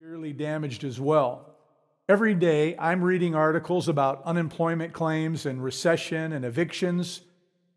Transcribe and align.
severely 0.00 0.32
damaged 0.32 0.84
as 0.84 1.00
well. 1.00 1.56
Every 2.08 2.32
day, 2.32 2.76
I'm 2.78 3.02
reading 3.02 3.34
articles 3.34 3.88
about 3.88 4.22
unemployment 4.24 4.92
claims 4.92 5.44
and 5.44 5.60
recession 5.60 6.34
and 6.34 6.44
evictions, 6.44 7.22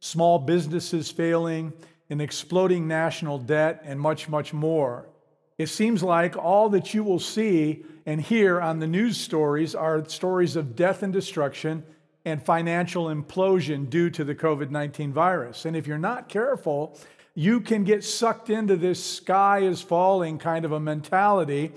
small 0.02 0.38
businesses 0.38 1.10
failing, 1.10 1.74
an 2.12 2.22
exploding 2.22 2.88
national 2.88 3.40
debt, 3.40 3.82
and 3.84 4.00
much, 4.00 4.30
much 4.30 4.54
more. 4.54 5.10
It 5.58 5.70
seems 5.70 6.04
like 6.04 6.38
all 6.38 6.70
that 6.70 6.94
you 6.94 7.04
will 7.04 7.18
see 7.18 7.86
and 8.06 8.22
hear 8.22 8.62
on 8.62 8.78
the 8.78 8.86
news 8.86 9.18
stories 9.18 9.74
are 9.74 10.08
stories 10.08 10.56
of 10.56 10.76
death 10.76 11.02
and 11.02 11.12
destruction 11.12 11.84
and 12.24 12.40
financial 12.40 13.06
implosion 13.06 13.90
due 13.90 14.12
to 14.12 14.24
the 14.24 14.36
COVID 14.36 14.70
19 14.70 15.12
virus. 15.12 15.66
And 15.66 15.76
if 15.76 15.88
you're 15.88 15.98
not 15.98 16.30
careful, 16.30 17.00
you 17.34 17.62
can 17.62 17.84
get 17.84 18.04
sucked 18.04 18.52
into 18.52 18.76
this 18.76 19.04
sky 19.04 19.62
is 19.62 19.82
falling 19.82 20.38
kind 20.38 20.66
of 20.66 20.72
a 20.72 20.80
mentality 20.80 21.72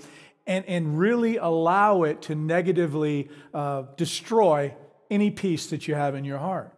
and, 0.47 0.65
and 0.65 0.99
really 0.99 1.37
allow 1.37 2.03
it 2.03 2.21
to 2.23 2.35
negatively 2.35 3.29
uh, 3.53 3.83
destroy 3.97 4.73
any 5.09 5.31
peace 5.31 5.67
that 5.67 5.87
you 5.87 5.95
have 5.95 6.15
in 6.15 6.25
your 6.25 6.37
heart. 6.37 6.71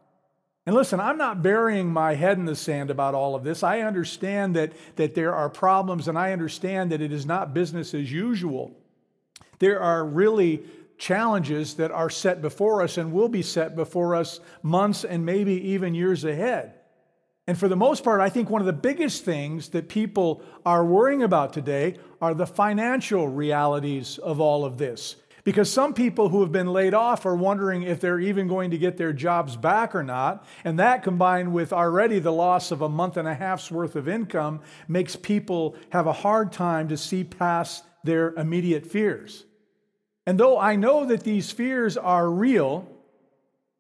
And 0.66 0.76
listen, 0.76 1.00
I'm 1.00 1.18
not 1.18 1.42
burying 1.42 1.88
my 1.88 2.16
head 2.16 2.38
in 2.38 2.44
the 2.44 2.56
sand 2.56 2.92
about 2.92 3.16
all 3.16 3.36
of 3.36 3.44
this. 3.46 3.64
I 3.64 3.82
understand 3.82 4.56
that, 4.58 4.74
that 4.98 5.16
there 5.16 5.34
are 5.34 5.50
problems, 5.50 6.10
and 6.10 6.20
I 6.20 6.34
understand 6.34 6.92
that 6.92 7.02
it 7.02 7.14
is 7.14 7.26
not 7.26 7.54
business 7.54 7.94
as 7.94 8.12
usual. 8.12 8.76
There 9.60 9.80
are 9.80 10.06
really 10.06 10.66
challenges 10.98 11.76
that 11.76 11.92
are 11.92 12.10
set 12.10 12.42
before 12.42 12.82
us 12.82 12.98
and 12.98 13.14
will 13.14 13.30
be 13.30 13.44
set 13.44 13.76
before 13.76 14.16
us 14.16 14.40
months 14.62 15.06
and 15.06 15.26
maybe 15.26 15.54
even 15.70 15.96
years 15.96 16.26
ahead. 16.26 16.74
And 17.48 17.58
for 17.58 17.70
the 17.70 17.78
most 17.78 18.04
part, 18.04 18.20
I 18.20 18.30
think 18.30 18.50
one 18.50 18.62
of 18.62 18.68
the 18.68 18.74
biggest 18.74 19.24
things 19.24 19.70
that 19.70 19.88
people 19.88 20.42
are 20.66 20.84
worrying 20.84 21.24
about 21.24 21.54
today 21.54 21.96
are 22.22 22.34
the 22.34 22.46
financial 22.46 23.30
realities 23.30 24.18
of 24.18 24.42
all 24.42 24.66
of 24.66 24.78
this. 24.78 25.16
Because 25.46 25.72
some 25.72 25.94
people 25.94 26.28
who 26.28 26.42
have 26.42 26.52
been 26.52 26.74
laid 26.74 26.94
off 26.94 27.26
are 27.26 27.38
wondering 27.38 27.84
if 27.84 28.02
they're 28.02 28.20
even 28.20 28.50
going 28.50 28.72
to 28.72 28.78
get 28.78 28.98
their 28.98 29.14
jobs 29.14 29.56
back 29.56 29.96
or 29.96 30.04
not. 30.04 30.46
And 30.66 30.78
that 30.78 31.04
combined 31.04 31.54
with 31.54 31.72
already 31.72 32.20
the 32.20 32.34
loss 32.34 32.72
of 32.72 32.82
a 32.82 32.90
month 32.90 33.16
and 33.16 33.30
a 33.30 33.34
half's 33.34 33.72
worth 33.72 33.96
of 33.96 34.10
income 34.10 34.60
makes 34.90 35.16
people 35.16 35.78
have 35.92 36.06
a 36.06 36.12
hard 36.12 36.52
time 36.52 36.90
to 36.90 36.98
see 36.98 37.24
past 37.24 37.86
their 38.04 38.34
immediate 38.34 38.86
fears. 38.86 39.46
And 40.26 40.38
though 40.38 40.60
I 40.60 40.76
know 40.76 41.06
that 41.06 41.24
these 41.24 41.50
fears 41.50 41.96
are 41.96 42.30
real 42.30 42.86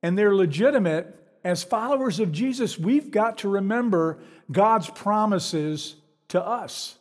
and 0.01 0.17
they're 0.17 0.35
legitimate, 0.35 1.16
as 1.47 1.63
followers 1.63 2.19
of 2.19 2.33
Jesus, 2.33 2.77
we've 2.77 3.09
got 3.09 3.37
to 3.37 3.47
remember 3.47 4.19
God's 4.51 4.89
promises 4.89 5.95
to 6.27 6.45
us. 6.45 6.97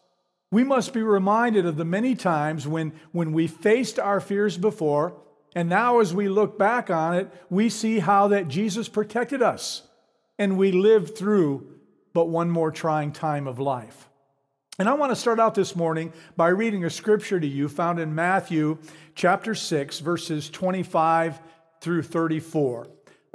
We 0.53 0.62
must 0.62 0.93
be 0.93 1.03
reminded 1.03 1.67
of 1.67 1.77
the 1.77 1.84
many 1.84 2.15
times 2.15 2.65
when, 2.65 2.93
when 3.11 3.33
we 3.33 3.49
faced 3.49 3.99
our 3.99 4.21
fears 4.21 4.56
before, 4.56 5.21
and 5.56 5.69
now 5.69 5.99
as 5.99 6.15
we 6.15 6.29
look 6.29 6.56
back 6.56 6.91
on 6.91 7.17
it, 7.17 7.29
we 7.51 7.69
see 7.69 7.99
how 7.99 8.29
that 8.29 8.47
Jesus 8.47 8.89
protected 8.89 9.43
us 9.43 9.83
and 10.39 10.56
we 10.56 10.71
lived 10.71 11.19
through 11.19 11.67
but 12.12 12.29
one 12.29 12.49
more 12.49 12.71
trying 12.71 13.11
time 13.11 13.49
of 13.49 13.59
life. 13.59 14.09
And 14.79 14.89
I 14.89 14.95
want 14.95 15.11
to 15.11 15.17
start 15.17 15.41
out 15.41 15.56
this 15.56 15.75
morning 15.75 16.12
by 16.37 16.49
reading 16.49 16.85
a 16.85 16.91
scripture 16.91 17.41
to 17.41 17.47
you 17.49 17.69
found 17.69 17.99
in 17.99 18.15
Matthew 18.15 18.79
chapter 19.17 19.56
6, 19.56 19.99
verses 19.99 20.49
25 20.51 21.41
through 21.81 22.03
34. 22.05 22.87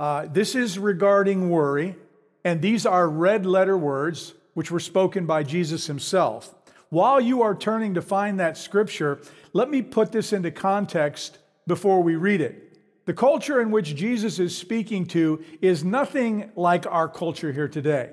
Uh, 0.01 0.25
this 0.25 0.55
is 0.55 0.79
regarding 0.79 1.51
worry, 1.51 1.95
and 2.43 2.59
these 2.59 2.87
are 2.87 3.07
red 3.07 3.45
letter 3.45 3.77
words 3.77 4.33
which 4.55 4.71
were 4.71 4.79
spoken 4.79 5.27
by 5.27 5.43
Jesus 5.43 5.85
himself. 5.85 6.55
While 6.89 7.21
you 7.21 7.43
are 7.43 7.53
turning 7.53 7.93
to 7.93 8.01
find 8.01 8.39
that 8.39 8.57
scripture, 8.57 9.21
let 9.53 9.69
me 9.69 9.83
put 9.83 10.11
this 10.11 10.33
into 10.33 10.49
context 10.49 11.37
before 11.67 12.01
we 12.01 12.15
read 12.15 12.41
it. 12.41 12.79
The 13.05 13.13
culture 13.13 13.61
in 13.61 13.69
which 13.69 13.95
Jesus 13.95 14.39
is 14.39 14.57
speaking 14.57 15.05
to 15.09 15.45
is 15.61 15.83
nothing 15.83 16.51
like 16.55 16.87
our 16.87 17.07
culture 17.07 17.51
here 17.51 17.67
today. 17.67 18.09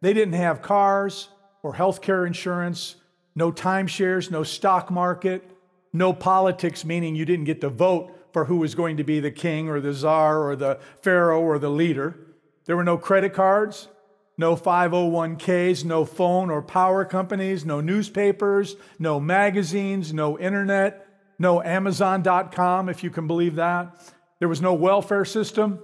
They 0.00 0.12
didn't 0.12 0.34
have 0.34 0.62
cars 0.62 1.28
or 1.62 1.74
health 1.74 2.02
care 2.02 2.26
insurance, 2.26 2.96
no 3.36 3.52
timeshares, 3.52 4.32
no 4.32 4.42
stock 4.42 4.90
market, 4.90 5.48
no 5.92 6.12
politics, 6.12 6.84
meaning 6.84 7.14
you 7.14 7.24
didn't 7.24 7.44
get 7.44 7.60
to 7.60 7.68
vote 7.68 8.16
for 8.32 8.46
who 8.46 8.56
was 8.56 8.74
going 8.74 8.96
to 8.96 9.04
be 9.04 9.20
the 9.20 9.30
king 9.30 9.68
or 9.68 9.80
the 9.80 9.92
czar 9.92 10.42
or 10.42 10.56
the 10.56 10.78
pharaoh 11.02 11.40
or 11.40 11.58
the 11.58 11.70
leader. 11.70 12.18
There 12.66 12.76
were 12.76 12.84
no 12.84 12.98
credit 12.98 13.34
cards, 13.34 13.88
no 14.36 14.56
501ks, 14.56 15.84
no 15.84 16.04
phone 16.04 16.50
or 16.50 16.62
power 16.62 17.04
companies, 17.04 17.64
no 17.64 17.80
newspapers, 17.80 18.76
no 18.98 19.20
magazines, 19.20 20.12
no 20.12 20.38
internet, 20.38 21.06
no 21.38 21.62
Amazon.com, 21.62 22.88
if 22.88 23.02
you 23.02 23.10
can 23.10 23.26
believe 23.26 23.56
that. 23.56 24.12
There 24.38 24.48
was 24.48 24.62
no 24.62 24.74
welfare 24.74 25.24
system, 25.24 25.80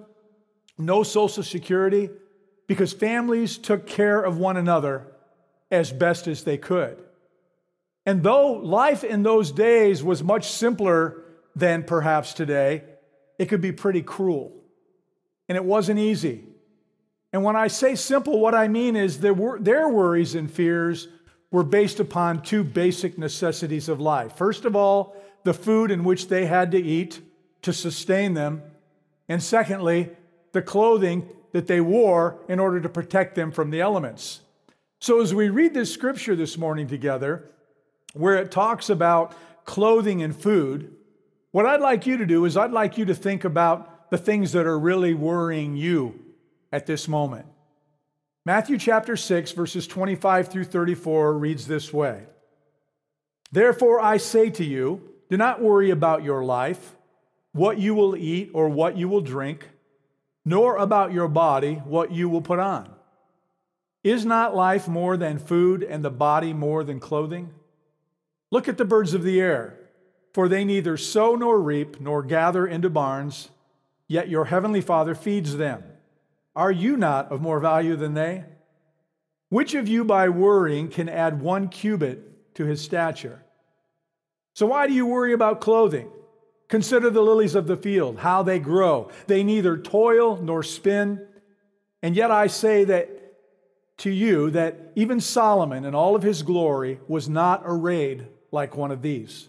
no 0.79 1.03
Social 1.03 1.43
Security, 1.43 2.11
because 2.67 2.93
families 2.93 3.59
took 3.59 3.87
care 3.87 4.21
of 4.21 4.39
one 4.39 4.57
another 4.57 5.07
as 5.71 5.93
best 5.93 6.27
as 6.27 6.45
they 6.45 6.57
could. 6.57 6.99
And 8.05 8.23
though 8.23 8.53
life 8.53 9.03
in 9.03 9.23
those 9.23 9.51
days 9.51 10.03
was 10.03 10.23
much 10.23 10.49
simpler 10.49 11.25
than 11.57 11.83
perhaps 11.83 12.35
today, 12.35 12.85
it 13.39 13.47
could 13.47 13.63
be 13.63 13.73
pretty 13.73 14.03
cruel. 14.03 14.53
And 15.49 15.57
it 15.57 15.65
wasn't 15.65 15.99
easy. 15.99 16.45
And 17.33 17.43
when 17.43 17.57
I 17.57 17.67
say 17.69 17.95
simple, 17.95 18.39
what 18.39 18.55
I 18.55 18.69
mean 18.69 18.95
is 18.95 19.21
their, 19.21 19.35
their 19.59 19.89
worries 19.89 20.35
and 20.35 20.51
fears 20.51 21.09
were 21.51 21.65
based 21.65 21.99
upon 21.99 22.43
two 22.43 22.63
basic 22.63 23.19
necessities 23.19 23.89
of 23.89 24.01
life. 24.01 24.37
First 24.37 24.65
of 24.65 24.77
all, 24.77 25.17
the 25.45 25.55
food 25.55 25.91
in 25.91 26.05
which 26.05 26.29
they 26.29 26.47
had 26.47 26.73
to 26.73 26.79
eat 26.79 27.21
to 27.63 27.73
sustain 27.73 28.35
them. 28.35 28.63
And 29.29 29.43
secondly, 29.43 30.11
the 30.53 30.63
clothing 30.63 31.29
that 31.53 31.67
they 31.67 31.81
wore 31.81 32.39
in 32.49 32.59
order 32.59 32.81
to 32.81 32.89
protect 32.89 33.35
them 33.35 33.51
from 33.51 33.71
the 33.71 33.81
elements. 33.81 34.41
So, 34.99 35.21
as 35.21 35.35
we 35.35 35.49
read 35.49 35.75
this 35.75 35.93
scripture 35.93 36.35
this 36.35 36.59
morning 36.59 36.89
together, 36.89 37.51
where 38.15 38.37
it 38.37 38.51
talks 38.51 38.89
about 38.91 39.35
clothing 39.65 40.23
and 40.23 40.35
food, 40.35 40.96
what 41.53 41.67
I'd 41.67 41.81
like 41.81 42.07
you 42.07 42.19
to 42.19 42.27
do 42.27 42.45
is 42.45 42.57
I'd 42.57 42.73
like 42.73 42.99
you 42.99 43.05
to 43.07 43.15
think 43.15 43.45
about 43.45 44.11
the 44.11 44.19
things 44.19 44.53
that 44.53 44.67
are 44.67 44.79
really 44.79 45.15
worrying 45.15 45.77
you 45.77 46.21
at 46.73 46.87
this 46.87 47.09
moment. 47.09 47.47
Matthew 48.45 48.79
chapter 48.79 49.17
6, 49.17 49.53
verses 49.53 49.87
25 49.87 50.49
through 50.49 50.65
34 50.65 51.37
reads 51.37 51.67
this 51.67 51.93
way 51.93 52.25
Therefore, 53.51 54.01
I 54.01 54.19
say 54.19 54.51
to 54.51 54.65
you, 54.65 55.03
do 55.31 55.37
not 55.37 55.61
worry 55.61 55.91
about 55.91 56.23
your 56.23 56.45
life, 56.45 56.97
what 57.53 57.79
you 57.79 57.95
will 57.95 58.17
eat 58.17 58.51
or 58.55 58.69
what 58.69 58.97
you 58.97 59.09
will 59.09 59.21
drink, 59.21 59.69
nor 60.45 60.77
about 60.77 61.13
your 61.13 61.27
body, 61.27 61.75
what 61.75 62.13
you 62.13 62.29
will 62.29 62.43
put 62.43 62.59
on. 62.59 62.89
Is 64.05 64.25
not 64.25 64.55
life 64.55 64.87
more 64.87 65.17
than 65.17 65.39
food 65.39 65.83
and 65.83 66.05
the 66.05 66.11
body 66.11 66.53
more 66.53 66.85
than 66.85 67.01
clothing? 67.01 67.53
Look 68.53 68.69
at 68.69 68.79
the 68.79 68.85
birds 68.85 69.15
of 69.15 69.25
the 69.25 69.41
air 69.41 69.77
for 70.37 70.51
they 70.51 70.67
neither 70.67 70.99
sow 70.99 71.35
nor 71.35 71.59
reap 71.59 71.99
nor 71.99 72.23
gather 72.23 72.67
into 72.67 72.91
barns, 72.91 73.49
yet 74.07 74.29
your 74.29 74.45
heavenly 74.45 74.83
Father 74.83 75.15
feeds 75.15 75.57
them. 75.57 75.83
Are 76.55 76.71
you 76.71 76.99
not 76.99 77.33
of 77.33 77.41
more 77.41 77.59
value 77.59 77.97
than 77.97 78.13
they? 78.13 78.45
Which 79.49 79.73
of 79.75 79.89
you 79.89 80.05
by 80.05 80.29
worrying 80.29 80.91
can 80.91 81.09
add 81.09 81.41
one 81.41 81.71
cubit 81.71 82.55
to 82.57 82.67
his 82.67 82.83
stature? 82.83 83.47
So 84.53 84.67
why 84.67 84.87
do 84.87 84.93
you 84.93 85.07
worry 85.07 85.33
about 85.33 85.63
clothing? 85.63 86.11
Consider 86.69 87.09
the 87.09 87.23
lilies 87.23 87.55
of 87.55 87.67
the 87.67 87.75
field, 87.75 88.19
how 88.19 88.43
they 88.43 88.59
grow. 88.59 89.11
They 89.29 89.43
neither 89.43 89.79
toil 89.79 90.37
nor 90.37 90.63
spin. 90.63 91.27
And 92.03 92.15
yet 92.15 92.31
I 92.31 92.49
say 92.49 92.85
that 92.85 93.09
to 94.01 94.11
you 94.11 94.51
that 94.51 94.93
even 94.97 95.19
Solomon 95.19 95.87
in 95.87 95.95
all 95.95 96.15
of 96.15 96.23
his 96.23 96.43
glory 96.43 97.01
was 97.09 97.27
not 97.27 97.63
arrayed 97.65 98.27
like 98.53 98.77
one 98.77 98.91
of 98.91 99.01
these. 99.01 99.49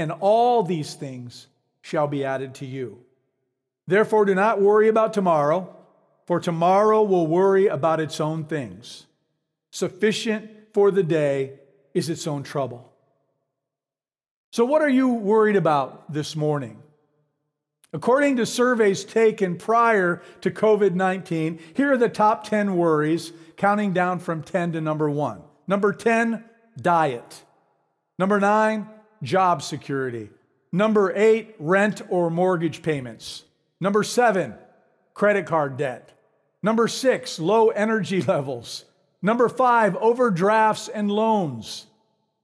and 0.00 0.10
all 0.10 0.62
these 0.62 0.94
things 0.94 1.46
shall 1.82 2.08
be 2.08 2.24
added 2.24 2.54
to 2.56 2.66
you. 2.66 2.98
Therefore, 3.86 4.24
do 4.24 4.34
not 4.34 4.60
worry 4.60 4.88
about 4.88 5.12
tomorrow, 5.12 5.74
for 6.26 6.40
tomorrow 6.40 7.02
will 7.02 7.26
worry 7.26 7.66
about 7.66 8.00
its 8.00 8.20
own 8.20 8.44
things. 8.44 9.06
Sufficient 9.70 10.50
for 10.72 10.90
the 10.90 11.02
day 11.02 11.58
is 11.94 12.08
its 12.08 12.26
own 12.26 12.42
trouble. 12.42 12.92
So, 14.52 14.64
what 14.64 14.82
are 14.82 14.88
you 14.88 15.08
worried 15.08 15.56
about 15.56 16.12
this 16.12 16.34
morning? 16.34 16.82
According 17.92 18.36
to 18.36 18.46
surveys 18.46 19.04
taken 19.04 19.56
prior 19.56 20.22
to 20.42 20.50
COVID 20.50 20.94
19, 20.94 21.58
here 21.74 21.92
are 21.92 21.96
the 21.96 22.08
top 22.08 22.44
10 22.44 22.76
worries, 22.76 23.32
counting 23.56 23.92
down 23.92 24.20
from 24.20 24.42
10 24.42 24.72
to 24.72 24.80
number 24.80 25.10
one. 25.10 25.42
Number 25.66 25.92
10, 25.92 26.44
diet. 26.80 27.44
Number 28.18 28.38
nine, 28.38 28.86
job 29.22 29.62
security. 29.62 30.30
Number 30.72 31.12
eight, 31.14 31.54
rent 31.58 32.02
or 32.08 32.30
mortgage 32.30 32.82
payments. 32.82 33.44
Number 33.80 34.02
seven, 34.02 34.54
credit 35.14 35.46
card 35.46 35.76
debt. 35.76 36.12
Number 36.62 36.88
six, 36.88 37.38
low 37.38 37.68
energy 37.68 38.22
levels. 38.34 38.84
Number 39.22 39.48
five, 39.48 39.96
overdrafts 39.96 40.88
and 40.88 41.10
loans. 41.10 41.86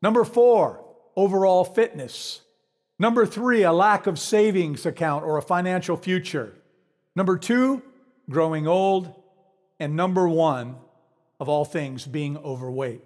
Number 0.02 0.25
four, 0.25 0.84
overall 1.14 1.64
fitness. 1.64 2.40
Number 2.99 3.26
three, 3.26 3.62
a 3.62 3.72
lack 3.72 4.06
of 4.06 4.19
savings 4.19 4.87
account 4.87 5.25
or 5.25 5.37
a 5.37 5.43
financial 5.43 5.96
future. 5.96 6.55
Number 7.14 7.38
two, 7.38 7.82
growing 8.29 8.67
old. 8.67 9.14
And 9.79 9.94
number 9.94 10.26
one, 10.26 10.76
of 11.38 11.49
all 11.49 11.64
things, 11.64 12.06
being 12.06 12.38
overweight. 12.38 13.02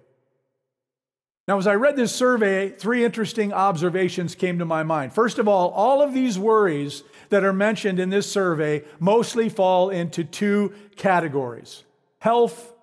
Now, 1.47 1.57
as 1.57 1.67
I 1.67 1.73
read 1.73 1.95
this 1.95 2.15
survey, 2.15 2.69
three 2.69 3.03
interesting 3.03 3.51
observations 3.51 4.35
came 4.35 4.59
to 4.59 4.65
my 4.65 4.83
mind. 4.83 5.13
First 5.13 5.39
of 5.39 5.47
all, 5.47 5.69
all 5.71 6.01
of 6.01 6.13
these 6.13 6.37
worries 6.37 7.03
that 7.29 7.43
are 7.43 7.53
mentioned 7.53 7.99
in 7.99 8.09
this 8.09 8.31
survey 8.31 8.83
mostly 8.99 9.49
fall 9.49 9.89
into 9.89 10.23
two 10.23 10.73
categories 10.95 11.83
health 12.19 12.73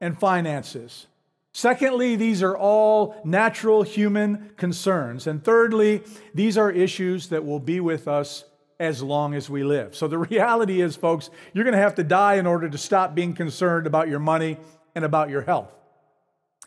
and 0.00 0.18
finances. 0.18 1.06
Secondly, 1.52 2.16
these 2.16 2.42
are 2.42 2.56
all 2.56 3.20
natural 3.24 3.82
human 3.82 4.50
concerns. 4.56 5.26
And 5.26 5.42
thirdly, 5.42 6.02
these 6.34 6.56
are 6.58 6.70
issues 6.70 7.28
that 7.28 7.44
will 7.44 7.60
be 7.60 7.80
with 7.80 8.06
us 8.06 8.44
as 8.80 9.02
long 9.02 9.34
as 9.34 9.48
we 9.48 9.64
live. 9.64 9.94
So 9.94 10.08
the 10.08 10.18
reality 10.30 10.80
is, 10.80 10.96
folks, 10.96 11.30
you're 11.52 11.64
going 11.64 11.76
to 11.76 11.80
have 11.80 11.94
to 11.96 12.04
die 12.04 12.34
in 12.34 12.46
order 12.46 12.68
to 12.68 12.78
stop 12.78 13.14
being 13.14 13.34
concerned 13.34 13.86
about 13.86 14.08
your 14.08 14.18
money 14.18 14.56
and 14.94 15.04
about 15.04 15.30
your 15.30 15.42
health. 15.42 15.72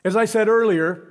As 0.03 0.15
I 0.15 0.25
said 0.25 0.47
earlier, 0.47 1.06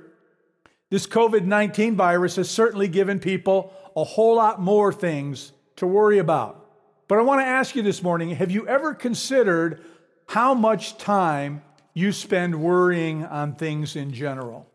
this 0.89 1.07
COVID 1.07 1.45
19 1.45 1.95
virus 1.95 2.35
has 2.37 2.49
certainly 2.49 2.87
given 2.87 3.19
people 3.19 3.73
a 3.95 4.03
whole 4.03 4.35
lot 4.35 4.61
more 4.61 4.93
things 4.93 5.51
to 5.77 5.87
worry 5.87 6.17
about. 6.17 6.65
But 7.07 7.19
I 7.19 7.21
want 7.21 7.41
to 7.41 7.45
ask 7.45 7.75
you 7.75 7.81
this 7.81 8.03
morning 8.03 8.31
have 8.31 8.51
you 8.51 8.67
ever 8.67 8.93
considered 8.93 9.83
how 10.27 10.53
much 10.53 10.97
time 10.97 11.61
you 11.93 12.11
spend 12.11 12.61
worrying 12.61 13.25
on 13.25 13.55
things 13.55 13.95
in 13.95 14.13
general. 14.13 14.67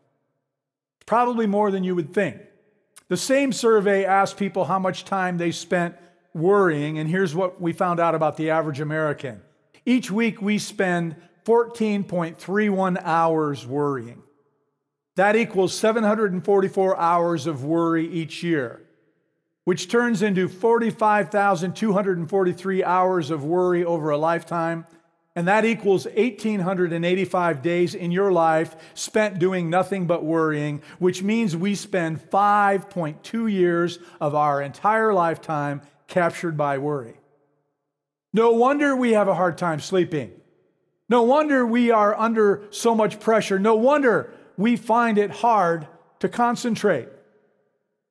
Probably 1.05 1.47
more 1.47 1.71
than 1.71 1.83
you 1.83 1.95
would 1.95 2.13
think. 2.13 2.37
The 3.07 3.17
same 3.17 3.53
survey 3.53 4.03
asked 4.03 4.37
people 4.37 4.65
how 4.65 4.79
much 4.79 5.05
time 5.05 5.37
they 5.37 5.51
spent 5.51 5.95
worrying, 6.33 6.97
and 6.97 7.09
here's 7.09 7.35
what 7.35 7.61
we 7.61 7.71
found 7.71 7.99
out 7.99 8.15
about 8.15 8.37
the 8.37 8.49
average 8.49 8.79
American. 8.79 9.41
Each 9.85 10.09
week 10.09 10.41
we 10.41 10.57
spend 10.57 11.15
14.31 11.45 13.01
hours 13.03 13.67
worrying. 13.67 14.22
That 15.15 15.35
equals 15.35 15.77
744 15.77 16.97
hours 16.97 17.47
of 17.47 17.63
worry 17.63 18.07
each 18.07 18.43
year, 18.43 18.81
which 19.63 19.89
turns 19.89 20.21
into 20.21 20.47
45,243 20.47 22.83
hours 22.83 23.29
of 23.29 23.43
worry 23.43 23.85
over 23.85 24.09
a 24.09 24.17
lifetime 24.17 24.85
and 25.35 25.47
that 25.47 25.65
equals 25.65 26.05
1,885 26.05 27.61
days 27.61 27.95
in 27.95 28.11
your 28.11 28.31
life 28.31 28.75
spent 28.93 29.39
doing 29.39 29.69
nothing 29.69 30.05
but 30.05 30.23
worrying, 30.23 30.81
which 30.99 31.23
means 31.23 31.55
we 31.55 31.73
spend 31.73 32.29
5.2 32.29 33.51
years 33.51 33.97
of 34.21 34.35
our 34.35 34.61
entire 34.61 35.13
lifetime 35.13 35.81
captured 36.07 36.55
by 36.55 36.77
worry. 36.77 37.15
No 38.31 38.51
wonder 38.51 38.95
we 38.95 39.13
have 39.13 39.27
a 39.27 39.33
hard 39.33 39.57
time 39.57 39.79
sleeping. 39.79 40.31
No 41.09 41.23
wonder 41.23 41.65
we 41.65 41.89
are 41.89 42.17
under 42.17 42.63
so 42.69 42.93
much 42.93 43.19
pressure. 43.19 43.57
No 43.57 43.75
wonder 43.75 44.31
we 44.57 44.75
find 44.75 45.17
it 45.17 45.31
hard 45.31 45.87
to 46.19 46.29
concentrate. 46.29 47.09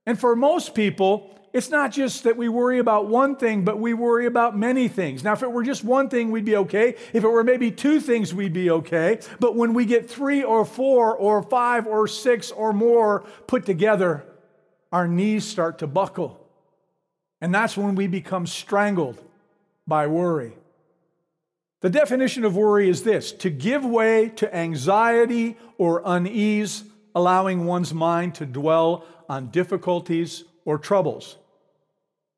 And 0.07 0.19
for 0.19 0.35
most 0.35 0.75
people, 0.75 1.31
it's 1.53 1.69
not 1.69 1.93
just 1.93 2.25
that 2.25 2.37
we 2.37 2.49
worry 2.49 2.79
about 2.79 3.09
one 3.09 3.37
thing, 3.37 3.65
but 3.65 3.79
we 3.79 3.93
worry 3.93 4.27
about 4.27 4.57
many 4.57 4.89
things. 4.89 5.23
Now, 5.23 5.35
if 5.35 5.43
it 5.43 5.53
were 5.53 5.63
just 5.63 5.85
one 5.85 6.09
thing, 6.09 6.31
we'd 6.31 6.47
be 6.47 6.57
okay. 6.57 6.97
If 7.13 7.25
it 7.25 7.29
were 7.29 7.45
maybe 7.45 7.71
two 7.71 8.01
things, 8.01 8.33
we'd 8.33 8.55
be 8.55 8.71
okay. 8.71 9.21
But 9.39 9.55
when 9.55 9.75
we 9.75 9.85
get 9.85 10.09
three 10.09 10.43
or 10.43 10.65
four 10.65 11.15
or 11.15 11.43
five 11.43 11.87
or 11.87 12.09
six 12.09 12.51
or 12.51 12.73
more 12.73 13.21
put 13.47 13.67
together, 13.67 14.25
our 14.91 15.07
knees 15.07 15.45
start 15.45 15.79
to 15.81 15.87
buckle. 15.87 16.39
And 17.41 17.55
that's 17.55 17.77
when 17.77 17.97
we 17.97 18.07
become 18.07 18.47
strangled 18.47 19.23
by 19.87 20.07
worry. 20.07 20.55
The 21.83 21.91
definition 21.91 22.45
of 22.45 22.57
worry 22.57 22.89
is 22.89 23.03
this 23.03 23.33
to 23.33 23.51
give 23.51 23.85
way 23.85 24.29
to 24.37 24.55
anxiety 24.55 25.57
or 25.79 26.01
unease, 26.05 26.85
allowing 27.15 27.67
one's 27.67 27.93
mind 27.93 28.37
to 28.37 28.47
dwell 28.47 29.05
on 29.29 29.51
difficulties 29.51 30.45
or 30.65 30.79
troubles. 30.79 31.37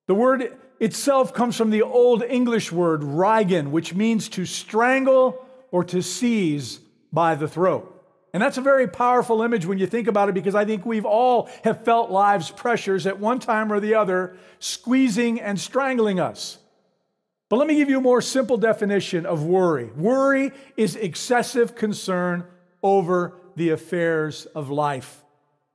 The 0.07 0.15
word 0.15 0.57
itself 0.81 1.35
comes 1.35 1.57
from 1.57 1.71
the 1.71 1.83
Old 1.83 2.23
English 2.23 2.73
word 2.73 3.05
rigen, 3.05 3.71
which 3.71 3.95
means 3.95 4.31
to 4.31 4.47
strangle 4.47 5.47
or 5.71 5.85
to 5.85 6.03
seize 6.03 6.81
by 7.13 7.35
the 7.35 7.49
throat. 7.49 7.91
And 8.33 8.43
that's 8.43 8.59
a 8.59 8.63
very 8.63 8.89
powerful 8.89 9.43
image 9.43 9.67
when 9.67 9.79
you 9.79 9.87
think 9.87 10.09
about 10.09 10.29
it 10.29 10.35
because 10.35 10.55
I 10.55 10.65
think 10.65 10.85
we've 10.85 11.05
all 11.05 11.49
have 11.63 11.85
felt 11.85 12.11
life's 12.11 12.51
pressures 12.51 13.07
at 13.07 13.21
one 13.21 13.39
time 13.39 13.73
or 13.73 13.79
the 13.79 13.95
other 13.95 14.37
squeezing 14.59 15.41
and 15.41 15.61
strangling 15.61 16.19
us. 16.19 16.59
But 17.55 17.59
let 17.59 17.69
me 17.69 17.77
give 17.77 17.89
you 17.89 17.99
a 17.99 18.01
more 18.01 18.21
simple 18.21 18.57
definition 18.57 19.27
of 19.27 19.45
worry. 19.45 19.85
Worry 19.93 20.51
is 20.77 20.97
excessive 20.97 21.77
concern 21.77 22.43
over 22.83 23.37
the 23.55 23.71
affairs 23.71 24.47
of 24.57 24.71
life. 24.71 25.23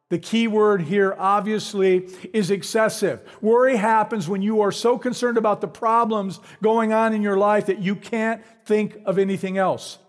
The 0.10 0.20
key 0.20 0.50
word 0.50 0.82
here, 0.82 1.16
obviously, 1.18 2.10
is 2.34 2.52
excessive. 2.52 3.22
Worry 3.40 3.78
happens 3.78 4.28
when 4.28 4.42
you 4.42 4.60
are 4.60 4.74
so 4.74 4.98
concerned 4.98 5.38
about 5.38 5.62
the 5.62 5.70
problems 5.70 6.42
going 6.62 6.92
on 6.92 7.14
in 7.14 7.22
your 7.22 7.38
life 7.38 7.68
that 7.68 7.80
you 7.80 7.96
can't 7.96 8.44
think 8.66 8.98
of 9.06 9.18
anything 9.18 9.58
else. 9.58 10.00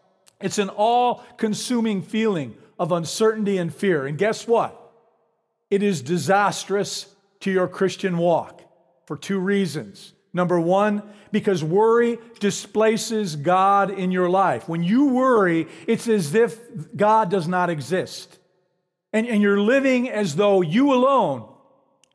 It's 0.40 0.58
an 0.58 0.70
all 0.70 1.22
consuming 1.36 2.02
feeling 2.02 2.56
of 2.80 2.90
uncertainty 2.90 3.58
and 3.58 3.72
fear. 3.72 4.08
And 4.08 4.18
guess 4.18 4.48
what? 4.48 4.76
It 5.70 5.84
is 5.84 6.02
disastrous 6.02 7.14
to 7.42 7.52
your 7.52 7.68
Christian 7.68 8.18
walk 8.18 8.60
for 9.06 9.16
two 9.16 9.38
reasons. 9.38 10.14
Number 10.32 10.60
one, 10.60 11.02
because 11.32 11.64
worry 11.64 12.18
displaces 12.38 13.36
God 13.36 13.90
in 13.90 14.12
your 14.12 14.30
life. 14.30 14.68
When 14.68 14.82
you 14.82 15.06
worry, 15.06 15.66
it's 15.86 16.06
as 16.08 16.34
if 16.34 16.58
God 16.96 17.30
does 17.30 17.48
not 17.48 17.68
exist 17.68 18.38
and, 19.12 19.26
and 19.26 19.42
you're 19.42 19.60
living 19.60 20.08
as 20.08 20.36
though 20.36 20.60
you 20.60 20.92
alone 20.92 21.48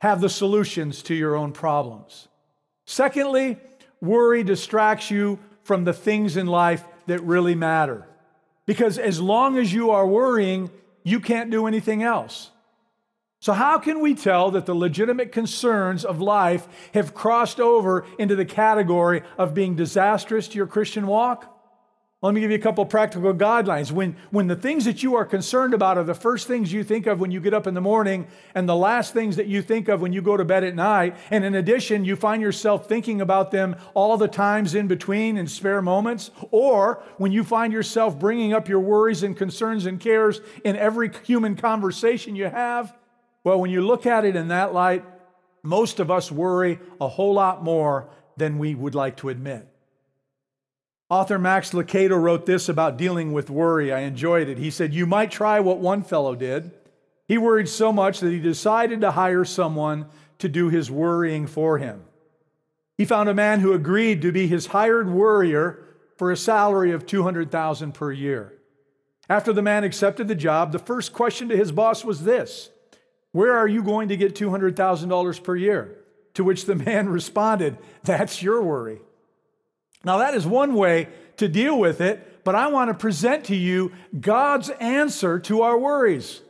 have 0.00 0.20
the 0.20 0.28
solutions 0.28 1.02
to 1.04 1.14
your 1.14 1.36
own 1.36 1.52
problems. 1.52 2.28
Secondly, 2.84 3.58
worry 4.00 4.42
distracts 4.42 5.10
you 5.10 5.38
from 5.62 5.84
the 5.84 5.92
things 5.92 6.36
in 6.36 6.46
life 6.46 6.84
that 7.06 7.22
really 7.22 7.54
matter. 7.54 8.06
Because 8.66 8.98
as 8.98 9.20
long 9.20 9.58
as 9.58 9.72
you 9.72 9.90
are 9.90 10.06
worrying, 10.06 10.70
you 11.02 11.20
can't 11.20 11.50
do 11.50 11.66
anything 11.66 12.02
else. 12.02 12.50
So, 13.38 13.52
how 13.52 13.78
can 13.78 14.00
we 14.00 14.14
tell 14.14 14.50
that 14.52 14.66
the 14.66 14.74
legitimate 14.74 15.30
concerns 15.30 16.04
of 16.04 16.20
life 16.20 16.66
have 16.94 17.14
crossed 17.14 17.60
over 17.60 18.06
into 18.18 18.34
the 18.34 18.46
category 18.46 19.22
of 19.36 19.54
being 19.54 19.76
disastrous 19.76 20.48
to 20.48 20.56
your 20.56 20.66
Christian 20.66 21.06
walk? 21.06 21.52
Let 22.22 22.32
me 22.32 22.40
give 22.40 22.50
you 22.50 22.56
a 22.56 22.60
couple 22.60 22.84
practical 22.86 23.34
guidelines. 23.34 23.92
When, 23.92 24.16
when 24.30 24.46
the 24.46 24.56
things 24.56 24.86
that 24.86 25.02
you 25.02 25.16
are 25.16 25.24
concerned 25.24 25.74
about 25.74 25.98
are 25.98 26.02
the 26.02 26.14
first 26.14 26.48
things 26.48 26.72
you 26.72 26.82
think 26.82 27.06
of 27.06 27.20
when 27.20 27.30
you 27.30 27.40
get 27.40 27.52
up 27.52 27.66
in 27.66 27.74
the 27.74 27.80
morning 27.82 28.26
and 28.54 28.66
the 28.66 28.74
last 28.74 29.12
things 29.12 29.36
that 29.36 29.46
you 29.46 29.60
think 29.60 29.88
of 29.88 30.00
when 30.00 30.14
you 30.14 30.22
go 30.22 30.34
to 30.34 30.44
bed 30.44 30.64
at 30.64 30.74
night, 30.74 31.14
and 31.30 31.44
in 31.44 31.54
addition, 31.54 32.06
you 32.06 32.16
find 32.16 32.40
yourself 32.40 32.88
thinking 32.88 33.20
about 33.20 33.50
them 33.50 33.76
all 33.92 34.16
the 34.16 34.28
times 34.28 34.74
in 34.74 34.88
between 34.88 35.36
in 35.36 35.46
spare 35.46 35.82
moments, 35.82 36.30
or 36.50 37.02
when 37.18 37.32
you 37.32 37.44
find 37.44 37.70
yourself 37.70 38.18
bringing 38.18 38.54
up 38.54 38.66
your 38.66 38.80
worries 38.80 39.22
and 39.22 39.36
concerns 39.36 39.84
and 39.84 40.00
cares 40.00 40.40
in 40.64 40.74
every 40.74 41.12
human 41.24 41.54
conversation 41.54 42.34
you 42.34 42.46
have, 42.46 42.96
well, 43.46 43.60
when 43.60 43.70
you 43.70 43.80
look 43.80 44.06
at 44.06 44.24
it 44.24 44.34
in 44.34 44.48
that 44.48 44.74
light, 44.74 45.04
most 45.62 46.00
of 46.00 46.10
us 46.10 46.32
worry 46.32 46.80
a 47.00 47.06
whole 47.06 47.32
lot 47.32 47.62
more 47.62 48.08
than 48.36 48.58
we 48.58 48.74
would 48.74 48.96
like 48.96 49.18
to 49.18 49.28
admit. 49.28 49.68
Author 51.08 51.38
Max 51.38 51.70
Lucado 51.70 52.20
wrote 52.20 52.44
this 52.44 52.68
about 52.68 52.98
dealing 52.98 53.32
with 53.32 53.48
worry. 53.48 53.92
I 53.92 54.00
enjoyed 54.00 54.48
it. 54.48 54.58
He 54.58 54.72
said, 54.72 54.92
You 54.92 55.06
might 55.06 55.30
try 55.30 55.60
what 55.60 55.78
one 55.78 56.02
fellow 56.02 56.34
did. 56.34 56.72
He 57.28 57.38
worried 57.38 57.68
so 57.68 57.92
much 57.92 58.18
that 58.18 58.32
he 58.32 58.40
decided 58.40 59.00
to 59.02 59.12
hire 59.12 59.44
someone 59.44 60.06
to 60.40 60.48
do 60.48 60.68
his 60.68 60.90
worrying 60.90 61.46
for 61.46 61.78
him. 61.78 62.02
He 62.98 63.04
found 63.04 63.28
a 63.28 63.34
man 63.34 63.60
who 63.60 63.72
agreed 63.72 64.22
to 64.22 64.32
be 64.32 64.48
his 64.48 64.66
hired 64.66 65.08
worrier 65.08 65.84
for 66.16 66.32
a 66.32 66.36
salary 66.36 66.90
of 66.90 67.06
200,000 67.06 67.94
per 67.94 68.10
year. 68.10 68.54
After 69.28 69.52
the 69.52 69.62
man 69.62 69.84
accepted 69.84 70.26
the 70.26 70.34
job, 70.34 70.72
the 70.72 70.80
first 70.80 71.12
question 71.12 71.48
to 71.48 71.56
his 71.56 71.70
boss 71.70 72.04
was 72.04 72.24
this: 72.24 72.70
Where 73.36 73.52
are 73.52 73.68
you 73.68 73.82
going 73.82 74.08
to 74.08 74.16
get 74.16 74.34
$200,000 74.34 75.44
per 75.44 75.56
year? 75.56 75.98
To 76.34 76.42
which 76.42 76.64
the 76.64 76.74
man 76.74 77.06
responded, 77.20 77.76
That's 78.02 78.40
your 78.40 78.62
worry. 78.62 79.02
Now, 80.06 80.16
that 80.18 80.32
is 80.32 80.46
one 80.46 80.72
way 80.72 81.08
to 81.36 81.46
deal 81.46 81.78
with 81.78 82.00
it, 82.00 82.44
but 82.44 82.54
I 82.54 82.68
want 82.68 82.88
to 82.88 82.94
present 82.94 83.44
to 83.46 83.54
you 83.54 83.92
God's 84.18 84.70
answer 84.80 85.38
to 85.40 85.60
our 85.60 85.76
worries. 85.76 86.40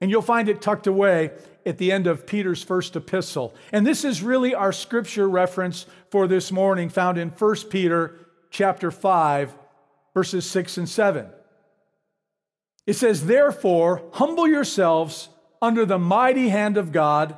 And 0.00 0.08
you'll 0.08 0.22
find 0.22 0.48
it 0.48 0.62
tucked 0.62 0.86
away 0.86 1.32
at 1.66 1.78
the 1.78 1.90
end 1.90 2.06
of 2.06 2.28
Peter's 2.28 2.62
first 2.62 2.94
epistle. 2.94 3.52
And 3.72 3.84
this 3.84 4.04
is 4.04 4.22
really 4.22 4.54
our 4.54 4.72
scripture 4.72 5.28
reference 5.28 5.84
for 6.10 6.28
this 6.28 6.52
morning 6.52 6.90
found 6.90 7.18
in 7.18 7.30
1 7.30 7.56
Peter 7.70 8.20
chapter 8.50 8.92
5 8.92 9.52
verses 10.14 10.48
6 10.48 10.78
and 10.78 10.88
7. 10.88 11.26
It 12.86 12.94
says, 12.94 13.26
"Therefore, 13.26 14.02
humble 14.12 14.46
yourselves 14.46 15.28
under 15.60 15.84
the 15.84 15.98
mighty 15.98 16.48
hand 16.48 16.76
of 16.76 16.92
God, 16.92 17.36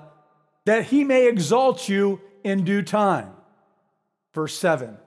that 0.64 0.86
he 0.86 1.04
may 1.04 1.26
exalt 1.28 1.88
you 1.88 2.20
in 2.44 2.64
due 2.64 2.82
time." 2.82 3.32
Verse 4.32 4.56
7. 4.56 4.98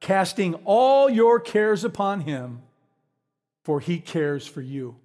Casting 0.00 0.54
all 0.64 1.08
your 1.08 1.40
cares 1.40 1.84
upon 1.84 2.20
him, 2.20 2.62
for 3.62 3.80
he 3.80 3.98
cares 3.98 4.46
for 4.46 4.60
you. 4.60 4.96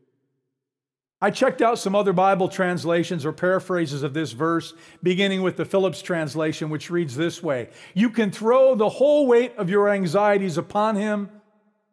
I 1.21 1.31
checked 1.31 1.61
out 1.61 1.79
some 1.79 1.95
other 1.95 2.13
Bible 2.13 2.47
translations 2.47 3.25
or 3.25 3.33
paraphrases 3.33 4.03
of 4.03 4.13
this 4.13 4.31
verse, 4.31 4.73
beginning 5.03 5.41
with 5.41 5.57
the 5.57 5.65
Phillips 5.65 6.01
translation, 6.01 6.69
which 6.69 6.89
reads 6.89 7.15
this 7.15 7.43
way 7.43 7.69
You 7.93 8.09
can 8.09 8.31
throw 8.31 8.75
the 8.75 8.89
whole 8.89 9.27
weight 9.27 9.53
of 9.57 9.69
your 9.69 9.89
anxieties 9.89 10.57
upon 10.57 10.95
him, 10.95 11.29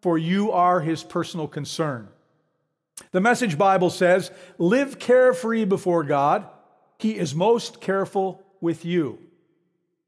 for 0.00 0.16
you 0.16 0.52
are 0.52 0.80
his 0.80 1.02
personal 1.02 1.48
concern. 1.48 2.08
The 3.12 3.20
Message 3.20 3.56
Bible 3.56 3.90
says, 3.90 4.30
Live 4.58 4.98
carefree 4.98 5.64
before 5.64 6.04
God. 6.04 6.46
He 6.98 7.16
is 7.16 7.34
most 7.34 7.80
careful 7.80 8.42
with 8.60 8.84
you. 8.84 9.18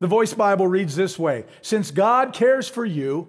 The 0.00 0.06
Voice 0.06 0.34
Bible 0.34 0.66
reads 0.66 0.96
this 0.96 1.18
way 1.18 1.44
Since 1.62 1.90
God 1.90 2.32
cares 2.32 2.68
for 2.68 2.84
you, 2.84 3.28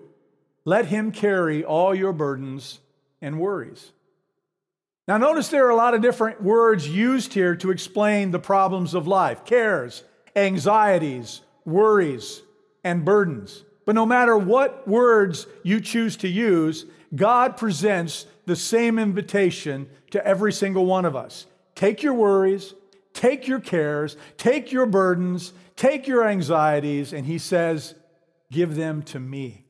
let 0.66 0.86
him 0.86 1.12
carry 1.12 1.64
all 1.64 1.96
your 1.96 2.14
burdens 2.14 2.80
and 3.22 3.40
worries. 3.40 3.92
Now, 5.08 5.18
notice 5.18 5.48
there 5.48 5.66
are 5.66 5.72
a 5.72 5.76
lot 5.76 5.96
of 5.96 6.02
different 6.02 6.44
words 6.44 6.88
used 6.88 7.34
here 7.34 7.56
to 7.56 7.72
explain 7.72 8.30
the 8.30 8.38
problems 8.38 8.94
of 8.94 9.08
life 9.08 9.44
cares, 9.44 10.04
anxieties, 10.36 11.42
worries, 11.66 12.44
and 12.84 13.04
burdens. 13.04 13.64
But 13.86 13.96
no 13.96 14.06
matter 14.06 14.38
what 14.38 14.88
words 14.88 15.48
you 15.64 15.82
choose 15.82 16.16
to 16.18 16.28
use, 16.28 16.86
God 17.16 17.58
presents 17.58 18.26
the 18.46 18.56
same 18.56 19.00
invitation 19.00 19.90
to 20.12 20.26
every 20.26 20.54
single 20.54 20.86
one 20.86 21.06
of 21.06 21.16
us. 21.16 21.46
Take 21.76 22.04
your 22.04 22.14
worries, 22.14 22.74
take 23.14 23.48
your 23.48 23.60
cares, 23.60 24.18
take 24.38 24.72
your 24.72 24.86
burdens, 24.86 25.54
take 25.76 26.08
your 26.08 26.28
anxieties, 26.28 27.14
and 27.14 27.26
He 27.26 27.38
says, 27.38 27.96
Give 28.52 28.76
them 28.76 29.04
to 29.04 29.20
me. 29.20 29.66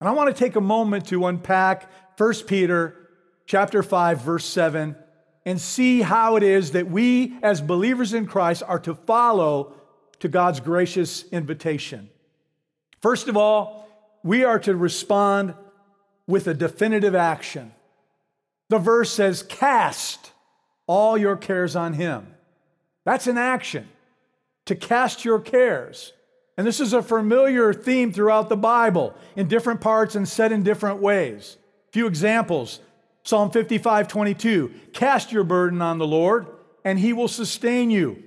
And 0.00 0.08
I 0.08 0.12
want 0.12 0.34
to 0.34 0.38
take 0.38 0.56
a 0.56 0.60
moment 0.60 1.08
to 1.08 1.26
unpack 1.26 1.90
1 2.16 2.34
Peter 2.46 3.10
chapter 3.46 3.82
5, 3.82 4.22
verse 4.22 4.44
7, 4.44 4.96
and 5.44 5.60
see 5.60 6.00
how 6.00 6.36
it 6.36 6.42
is 6.42 6.72
that 6.72 6.88
we, 6.90 7.36
as 7.42 7.60
believers 7.60 8.14
in 8.14 8.26
Christ, 8.26 8.62
are 8.66 8.78
to 8.80 8.94
follow 8.94 9.74
to 10.20 10.28
God's 10.28 10.60
gracious 10.60 11.24
invitation. 11.30 12.10
First 13.00 13.28
of 13.28 13.36
all, 13.36 13.88
we 14.22 14.44
are 14.44 14.58
to 14.60 14.76
respond 14.76 15.54
with 16.28 16.46
a 16.46 16.54
definitive 16.54 17.16
action. 17.16 17.72
The 18.68 18.78
verse 18.78 19.10
says, 19.10 19.42
Cast 19.42 20.30
all 20.86 21.18
your 21.18 21.36
cares 21.36 21.74
on 21.74 21.94
Him. 21.94 22.28
That's 23.04 23.26
an 23.26 23.38
action, 23.38 23.88
to 24.66 24.76
cast 24.76 25.24
your 25.24 25.40
cares. 25.40 26.12
And 26.56 26.66
this 26.66 26.80
is 26.80 26.92
a 26.92 27.02
familiar 27.02 27.72
theme 27.72 28.12
throughout 28.12 28.48
the 28.48 28.56
Bible 28.56 29.14
in 29.34 29.48
different 29.48 29.80
parts 29.80 30.14
and 30.14 30.28
said 30.28 30.52
in 30.52 30.62
different 30.62 31.00
ways. 31.00 31.56
A 31.88 31.92
few 31.92 32.06
examples 32.06 32.80
Psalm 33.22 33.50
55 33.50 34.08
22 34.08 34.72
Cast 34.92 35.32
your 35.32 35.44
burden 35.44 35.80
on 35.80 35.98
the 35.98 36.06
Lord, 36.06 36.46
and 36.84 36.98
he 36.98 37.12
will 37.12 37.28
sustain 37.28 37.90
you, 37.90 38.22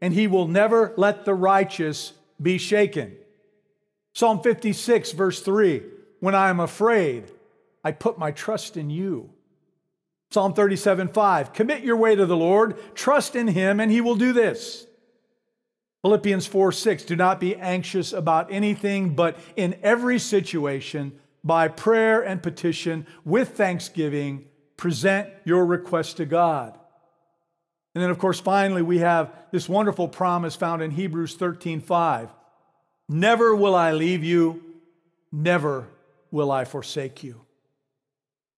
and 0.00 0.14
he 0.14 0.26
will 0.26 0.48
never 0.48 0.92
let 0.96 1.24
the 1.24 1.34
righteous 1.34 2.12
be 2.40 2.58
shaken. 2.58 3.16
Psalm 4.14 4.40
56, 4.40 5.12
verse 5.12 5.40
3 5.40 5.82
When 6.20 6.34
I 6.34 6.50
am 6.50 6.60
afraid, 6.60 7.30
I 7.84 7.92
put 7.92 8.18
my 8.18 8.30
trust 8.30 8.76
in 8.76 8.90
you. 8.90 9.30
Psalm 10.30 10.54
37, 10.54 11.08
5 11.08 11.52
Commit 11.52 11.84
your 11.84 11.96
way 11.96 12.16
to 12.16 12.26
the 12.26 12.36
Lord, 12.36 12.96
trust 12.96 13.36
in 13.36 13.48
him, 13.48 13.78
and 13.78 13.92
he 13.92 14.00
will 14.00 14.16
do 14.16 14.32
this. 14.32 14.86
Philippians 16.02 16.46
4, 16.46 16.72
6 16.72 17.04
Do 17.04 17.14
not 17.14 17.38
be 17.38 17.54
anxious 17.56 18.12
about 18.12 18.50
anything, 18.50 19.14
but 19.14 19.38
in 19.54 19.78
every 19.82 20.18
situation, 20.18 21.12
by 21.44 21.68
prayer 21.68 22.22
and 22.22 22.42
petition 22.42 23.06
with 23.24 23.50
thanksgiving, 23.50 24.46
present 24.76 25.28
your 25.44 25.64
request 25.64 26.16
to 26.16 26.26
God. 26.26 26.78
And 27.94 28.02
then, 28.02 28.10
of 28.10 28.18
course, 28.18 28.40
finally, 28.40 28.82
we 28.82 28.98
have 28.98 29.32
this 29.52 29.68
wonderful 29.68 30.08
promise 30.08 30.56
found 30.56 30.82
in 30.82 30.90
Hebrews 30.90 31.36
13 31.36 31.80
5. 31.80 32.30
Never 33.08 33.54
will 33.54 33.74
I 33.74 33.92
leave 33.92 34.24
you, 34.24 34.62
never 35.30 35.86
will 36.30 36.50
I 36.50 36.64
forsake 36.64 37.22
you. 37.22 37.44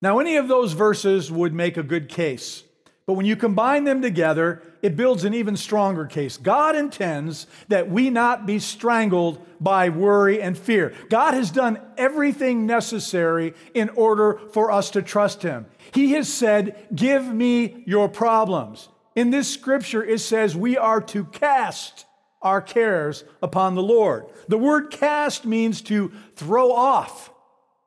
Now, 0.03 0.19
any 0.19 0.37
of 0.37 0.49
those 0.49 0.73
verses 0.73 1.31
would 1.31 1.55
make 1.55 1.76
a 1.76 1.83
good 1.83 2.09
case 2.09 2.65
but 3.07 3.12
when 3.12 3.25
you 3.25 3.37
combine 3.37 3.85
them 3.85 4.03
together, 4.03 4.62
it 4.83 4.97
builds 4.97 5.25
an 5.25 5.33
even 5.33 5.57
stronger 5.57 6.07
case. 6.07 6.37
God 6.37 6.75
intends 6.75 7.47
that 7.69 7.88
we 7.88 8.11
not 8.11 8.47
be 8.47 8.59
strangled 8.59 9.47
by 9.61 9.91
worry 9.91 10.43
and 10.43 10.59
fear. 10.59 10.93
God 11.09 11.33
has 11.35 11.53
done 11.53 11.79
everything 11.97 12.67
necessary 12.67 13.55
in 13.75 13.91
order 13.91 14.41
for 14.53 14.73
us 14.73 14.91
to 14.91 15.03
trust 15.03 15.43
Him. 15.43 15.67
He 15.95 16.12
has 16.12 16.29
said, 16.29 16.88
Give 16.93 17.25
me 17.33 17.85
your 17.87 18.09
problems. 18.09 18.88
In 19.15 19.31
this 19.31 19.49
scripture, 19.49 20.05
it 20.05 20.19
says 20.19 20.57
we 20.57 20.76
are 20.76 21.00
to 21.03 21.25
cast 21.26 22.07
our 22.43 22.61
cares 22.61 23.23
upon 23.41 23.76
the 23.76 23.83
Lord. 23.83 24.26
The 24.49 24.59
word 24.59 24.91
cast 24.91 25.47
means 25.47 25.81
to 25.83 26.12
throw 26.35 26.73
off 26.73 27.31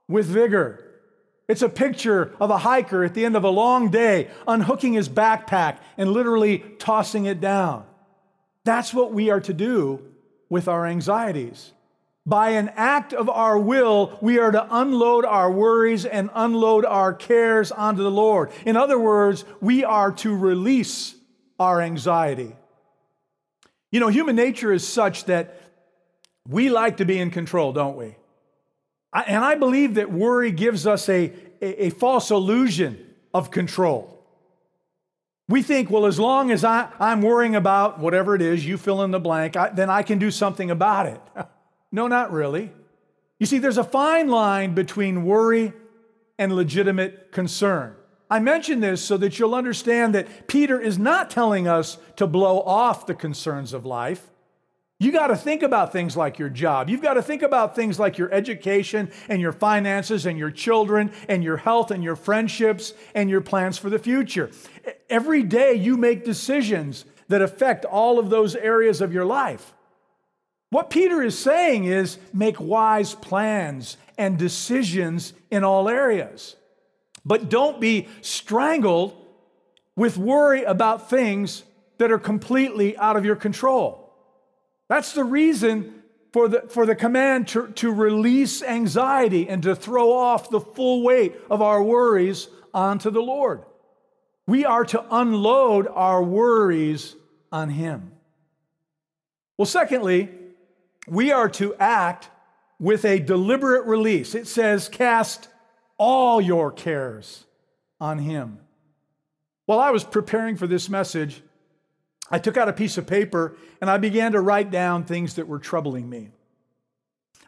with 0.07 0.25
vigor. 0.25 0.88
It's 1.49 1.63
a 1.63 1.67
picture 1.67 2.31
of 2.39 2.51
a 2.51 2.59
hiker 2.59 3.03
at 3.03 3.15
the 3.15 3.25
end 3.25 3.35
of 3.35 3.43
a 3.43 3.49
long 3.49 3.89
day 3.89 4.29
unhooking 4.47 4.93
his 4.93 5.09
backpack 5.09 5.79
and 5.97 6.11
literally 6.11 6.59
tossing 6.77 7.25
it 7.25 7.41
down. 7.41 7.85
That's 8.65 8.93
what 8.93 9.11
we 9.11 9.31
are 9.31 9.41
to 9.41 9.53
do 9.53 9.99
with 10.47 10.67
our 10.67 10.85
anxieties. 10.85 11.73
By 12.23 12.51
an 12.51 12.69
act 12.75 13.13
of 13.13 13.27
our 13.29 13.57
will, 13.57 14.15
we 14.21 14.37
are 14.37 14.51
to 14.51 14.67
unload 14.69 15.25
our 15.25 15.51
worries 15.51 16.05
and 16.05 16.29
unload 16.35 16.85
our 16.85 17.15
cares 17.15 17.71
onto 17.71 18.03
the 18.03 18.11
Lord. 18.11 18.51
In 18.63 18.77
other 18.77 18.99
words, 18.99 19.43
we 19.59 19.83
are 19.83 20.11
to 20.11 20.35
release 20.35 21.15
our 21.59 21.81
anxiety. 21.81 22.55
You 23.91 23.99
know, 23.99 24.09
human 24.09 24.35
nature 24.35 24.71
is 24.71 24.87
such 24.87 25.25
that 25.25 25.59
we 26.47 26.69
like 26.69 26.97
to 26.97 27.05
be 27.05 27.17
in 27.17 27.31
control, 27.31 27.73
don't 27.73 27.97
we? 27.97 28.18
And 29.13 29.43
I 29.43 29.55
believe 29.55 29.95
that 29.95 30.11
worry 30.11 30.51
gives 30.51 30.85
us 30.85 31.09
a, 31.09 31.33
a, 31.61 31.85
a 31.85 31.89
false 31.89 32.29
illusion 32.31 33.07
of 33.33 33.51
control. 33.51 34.15
We 35.47 35.63
think, 35.63 35.89
well, 35.89 36.05
as 36.05 36.19
long 36.19 36.51
as 36.51 36.63
I, 36.63 36.89
I'm 36.99 37.23
worrying 37.23 37.55
about 37.55 37.99
whatever 37.99 38.35
it 38.35 38.41
is, 38.41 38.65
you 38.67 38.77
fill 38.77 39.01
in 39.01 39.09
the 39.09 39.19
blank, 39.19 39.57
I, 39.57 39.69
then 39.69 39.89
I 39.89 40.03
can 40.03 40.19
do 40.19 40.29
something 40.29 40.69
about 40.69 41.07
it. 41.07 41.21
no, 41.91 42.07
not 42.07 42.31
really. 42.31 42.71
You 43.39 43.47
see, 43.47 43.57
there's 43.57 43.79
a 43.79 43.83
fine 43.83 44.27
line 44.27 44.75
between 44.75 45.25
worry 45.25 45.73
and 46.37 46.55
legitimate 46.55 47.31
concern. 47.31 47.95
I 48.29 48.39
mention 48.39 48.79
this 48.79 49.03
so 49.03 49.17
that 49.17 49.39
you'll 49.39 49.55
understand 49.55 50.13
that 50.13 50.47
Peter 50.47 50.79
is 50.79 50.99
not 50.99 51.31
telling 51.31 51.67
us 51.67 51.97
to 52.17 52.27
blow 52.27 52.61
off 52.61 53.07
the 53.07 53.15
concerns 53.15 53.73
of 53.73 53.85
life. 53.85 54.29
You 55.01 55.13
got 55.13 55.27
to 55.27 55.37
think 55.37 55.63
about 55.63 55.93
things 55.93 56.17
like 56.17 56.39
your 56.39 56.49
job. 56.49 56.89
You've 56.89 57.01
got 57.01 57.13
to 57.13 57.21
think 57.21 57.41
about 57.41 57.73
things 57.73 57.97
like 57.97 58.17
your 58.17 58.31
education 58.33 59.09
and 59.29 59.41
your 59.41 59.53
finances 59.53 60.25
and 60.25 60.37
your 60.37 60.51
children 60.51 61.13
and 61.29 61.41
your 61.41 61.55
health 61.55 61.89
and 61.89 62.03
your 62.03 62.17
friendships 62.17 62.93
and 63.15 63.29
your 63.29 63.39
plans 63.39 63.77
for 63.77 63.89
the 63.89 63.97
future. 63.97 64.51
Every 65.09 65.41
day 65.41 65.73
you 65.73 65.95
make 65.95 66.25
decisions 66.25 67.05
that 67.29 67.41
affect 67.41 67.85
all 67.85 68.19
of 68.19 68.29
those 68.29 68.55
areas 68.55 68.99
of 68.99 69.13
your 69.13 69.23
life. 69.23 69.73
What 70.69 70.89
Peter 70.89 71.23
is 71.23 71.39
saying 71.39 71.85
is 71.85 72.17
make 72.33 72.59
wise 72.59 73.15
plans 73.15 73.95
and 74.17 74.37
decisions 74.37 75.31
in 75.49 75.63
all 75.63 75.87
areas. 75.87 76.57
But 77.23 77.49
don't 77.49 77.79
be 77.79 78.09
strangled 78.19 79.15
with 79.95 80.17
worry 80.17 80.63
about 80.63 81.09
things 81.09 81.63
that 81.99 82.11
are 82.11 82.19
completely 82.19 82.97
out 82.97 83.15
of 83.15 83.23
your 83.23 83.37
control. 83.37 83.98
That's 84.89 85.13
the 85.13 85.23
reason 85.23 86.03
for 86.33 86.47
the, 86.47 86.63
for 86.69 86.85
the 86.85 86.95
command 86.95 87.47
to, 87.49 87.67
to 87.67 87.93
release 87.93 88.61
anxiety 88.61 89.47
and 89.47 89.63
to 89.63 89.75
throw 89.75 90.11
off 90.11 90.49
the 90.49 90.59
full 90.59 91.03
weight 91.03 91.35
of 91.49 91.61
our 91.61 91.81
worries 91.81 92.49
onto 92.73 93.09
the 93.09 93.21
Lord. 93.21 93.63
We 94.47 94.65
are 94.65 94.83
to 94.85 95.05
unload 95.11 95.87
our 95.87 96.23
worries 96.23 97.15
on 97.51 97.69
Him. 97.69 98.11
Well, 99.57 99.65
secondly, 99.67 100.29
we 101.07 101.31
are 101.31 101.49
to 101.49 101.75
act 101.75 102.29
with 102.79 103.05
a 103.05 103.19
deliberate 103.19 103.85
release. 103.85 104.33
It 104.33 104.47
says, 104.47 104.89
Cast 104.89 105.49
all 105.97 106.41
your 106.41 106.71
cares 106.71 107.45
on 107.99 108.19
Him. 108.19 108.59
While 109.65 109.79
I 109.79 109.91
was 109.91 110.03
preparing 110.03 110.55
for 110.55 110.65
this 110.65 110.89
message, 110.89 111.43
I 112.31 112.39
took 112.39 112.57
out 112.57 112.69
a 112.69 112.73
piece 112.73 112.97
of 112.97 113.07
paper 113.07 113.57
and 113.81 113.89
I 113.89 113.97
began 113.97 114.33
to 114.33 114.41
write 114.41 114.71
down 114.71 115.03
things 115.03 115.35
that 115.35 115.47
were 115.47 115.59
troubling 115.59 116.09
me. 116.09 116.31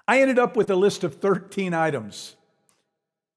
I 0.07 0.21
ended 0.21 0.39
up 0.39 0.55
with 0.55 0.69
a 0.69 0.75
list 0.75 1.03
of 1.03 1.15
13 1.15 1.73
items, 1.73 2.35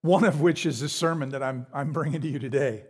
one 0.00 0.24
of 0.24 0.40
which 0.40 0.66
is 0.66 0.80
the 0.80 0.88
sermon 0.88 1.30
that 1.30 1.42
I'm, 1.42 1.66
I'm 1.72 1.92
bringing 1.92 2.20
to 2.22 2.28
you 2.28 2.38
today. 2.38 2.84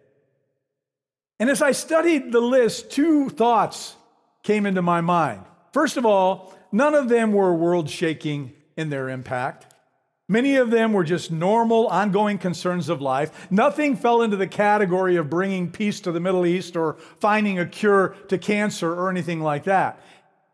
And 1.41 1.51
as 1.51 1.61
I 1.61 1.73
studied 1.73 2.33
the 2.33 2.41
list, 2.41 2.91
two 2.91 3.29
thoughts 3.29 3.97
came 4.43 4.67
into 4.67 4.83
my 4.83 5.01
mind. 5.01 5.43
First 5.73 5.97
of 5.97 6.07
all, 6.07 6.55
none 6.71 6.95
of 6.95 7.09
them 7.09 7.33
were 7.33 7.53
world 7.53 7.91
shaking 7.91 8.53
in 8.77 8.91
their 8.91 9.09
impact. 9.09 9.74
Many 10.29 10.57
of 10.57 10.71
them 10.71 10.95
were 10.95 11.05
just 11.05 11.31
normal, 11.31 11.87
ongoing 11.89 12.39
concerns 12.39 12.89
of 12.89 13.03
life. 13.03 13.51
Nothing 13.51 13.95
fell 13.95 14.23
into 14.23 14.39
the 14.39 14.47
category 14.47 15.17
of 15.17 15.29
bringing 15.29 15.71
peace 15.71 16.01
to 16.01 16.13
the 16.13 16.21
Middle 16.21 16.47
East 16.47 16.77
or 16.77 16.97
finding 17.21 17.59
a 17.59 17.67
cure 17.67 18.17
to 18.29 18.39
cancer 18.39 18.95
or 18.95 19.11
anything 19.11 19.43
like 19.43 19.65
that. 19.65 20.01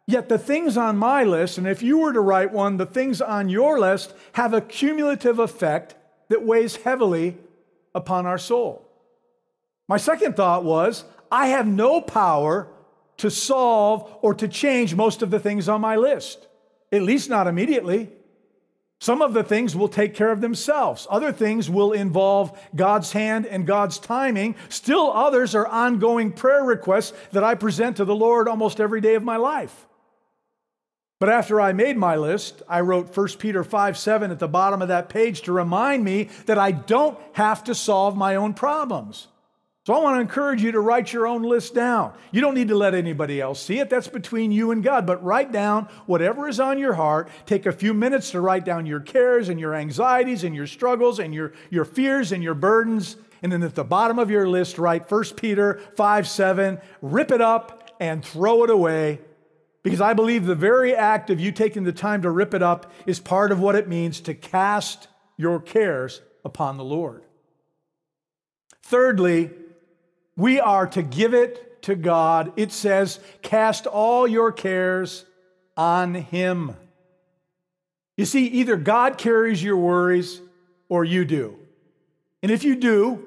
Yet 0.08 0.28
the 0.28 0.38
things 0.38 0.76
on 0.76 0.96
my 0.96 1.22
list, 1.22 1.56
and 1.56 1.68
if 1.68 1.84
you 1.84 1.98
were 1.98 2.12
to 2.12 2.20
write 2.20 2.52
one, 2.52 2.78
the 2.78 2.86
things 2.86 3.20
on 3.20 3.48
your 3.48 3.78
list 3.78 4.12
have 4.32 4.52
a 4.52 4.60
cumulative 4.60 5.38
effect 5.38 5.94
that 6.30 6.44
weighs 6.44 6.76
heavily 6.76 7.38
upon 7.94 8.26
our 8.26 8.38
soul. 8.38 8.88
My 9.86 9.98
second 9.98 10.34
thought 10.34 10.64
was 10.64 11.04
I 11.30 11.46
have 11.46 11.68
no 11.68 12.00
power 12.00 12.66
to 13.18 13.30
solve 13.30 14.12
or 14.20 14.34
to 14.34 14.48
change 14.48 14.96
most 14.96 15.22
of 15.22 15.30
the 15.30 15.38
things 15.38 15.68
on 15.68 15.80
my 15.80 15.94
list, 15.94 16.48
at 16.90 17.02
least 17.02 17.30
not 17.30 17.46
immediately. 17.46 18.10
Some 19.00 19.22
of 19.22 19.32
the 19.32 19.42
things 19.42 19.74
will 19.74 19.88
take 19.88 20.14
care 20.14 20.30
of 20.30 20.42
themselves. 20.42 21.06
Other 21.10 21.32
things 21.32 21.70
will 21.70 21.92
involve 21.92 22.58
God's 22.76 23.12
hand 23.12 23.46
and 23.46 23.66
God's 23.66 23.98
timing. 23.98 24.56
Still, 24.68 25.10
others 25.10 25.54
are 25.54 25.66
ongoing 25.66 26.32
prayer 26.32 26.62
requests 26.62 27.14
that 27.32 27.42
I 27.42 27.54
present 27.54 27.96
to 27.96 28.04
the 28.04 28.14
Lord 28.14 28.46
almost 28.46 28.78
every 28.78 29.00
day 29.00 29.14
of 29.14 29.24
my 29.24 29.38
life. 29.38 29.86
But 31.18 31.30
after 31.30 31.62
I 31.62 31.72
made 31.72 31.96
my 31.96 32.16
list, 32.16 32.62
I 32.68 32.80
wrote 32.80 33.14
1 33.14 33.28
Peter 33.38 33.64
5 33.64 33.96
7 33.96 34.30
at 34.30 34.38
the 34.38 34.48
bottom 34.48 34.82
of 34.82 34.88
that 34.88 35.08
page 35.08 35.42
to 35.42 35.52
remind 35.52 36.04
me 36.04 36.24
that 36.44 36.58
I 36.58 36.70
don't 36.70 37.18
have 37.32 37.64
to 37.64 37.74
solve 37.74 38.16
my 38.16 38.36
own 38.36 38.52
problems. 38.52 39.28
So 39.86 39.94
I 39.94 39.98
want 40.02 40.16
to 40.16 40.20
encourage 40.20 40.62
you 40.62 40.72
to 40.72 40.80
write 40.80 41.10
your 41.10 41.26
own 41.26 41.42
list 41.42 41.74
down. 41.74 42.12
You 42.32 42.42
don't 42.42 42.54
need 42.54 42.68
to 42.68 42.76
let 42.76 42.94
anybody 42.94 43.40
else 43.40 43.62
see 43.62 43.78
it. 43.78 43.88
That's 43.88 44.08
between 44.08 44.52
you 44.52 44.72
and 44.72 44.84
God. 44.84 45.06
But 45.06 45.24
write 45.24 45.52
down 45.52 45.88
whatever 46.04 46.48
is 46.48 46.60
on 46.60 46.78
your 46.78 46.92
heart. 46.92 47.30
Take 47.46 47.64
a 47.64 47.72
few 47.72 47.94
minutes 47.94 48.32
to 48.32 48.42
write 48.42 48.66
down 48.66 48.84
your 48.84 49.00
cares 49.00 49.48
and 49.48 49.58
your 49.58 49.74
anxieties 49.74 50.44
and 50.44 50.54
your 50.54 50.66
struggles 50.66 51.18
and 51.18 51.32
your, 51.32 51.54
your 51.70 51.86
fears 51.86 52.30
and 52.30 52.42
your 52.42 52.52
burdens. 52.54 53.16
And 53.42 53.50
then 53.50 53.62
at 53.62 53.74
the 53.74 53.84
bottom 53.84 54.18
of 54.18 54.30
your 54.30 54.46
list, 54.46 54.76
write 54.76 55.10
1 55.10 55.24
Peter 55.36 55.80
5 55.96 56.28
7. 56.28 56.78
Rip 57.00 57.30
it 57.30 57.40
up 57.40 57.90
and 57.98 58.22
throw 58.22 58.64
it 58.64 58.70
away. 58.70 59.20
Because 59.82 60.02
I 60.02 60.12
believe 60.12 60.44
the 60.44 60.54
very 60.54 60.94
act 60.94 61.30
of 61.30 61.40
you 61.40 61.52
taking 61.52 61.84
the 61.84 61.92
time 61.92 62.20
to 62.20 62.30
rip 62.30 62.52
it 62.52 62.62
up 62.62 62.92
is 63.06 63.18
part 63.18 63.50
of 63.50 63.60
what 63.60 63.76
it 63.76 63.88
means 63.88 64.20
to 64.20 64.34
cast 64.34 65.08
your 65.38 65.58
cares 65.58 66.20
upon 66.44 66.76
the 66.76 66.84
Lord. 66.84 67.24
Thirdly, 68.82 69.50
we 70.36 70.60
are 70.60 70.86
to 70.88 71.02
give 71.02 71.34
it 71.34 71.82
to 71.82 71.94
God. 71.94 72.52
It 72.56 72.72
says, 72.72 73.20
Cast 73.42 73.86
all 73.86 74.26
your 74.26 74.52
cares 74.52 75.24
on 75.76 76.14
Him. 76.14 76.76
You 78.16 78.24
see, 78.26 78.46
either 78.46 78.76
God 78.76 79.18
carries 79.18 79.62
your 79.62 79.76
worries 79.76 80.40
or 80.88 81.04
you 81.04 81.24
do. 81.24 81.56
And 82.42 82.50
if 82.50 82.64
you 82.64 82.76
do, 82.76 83.26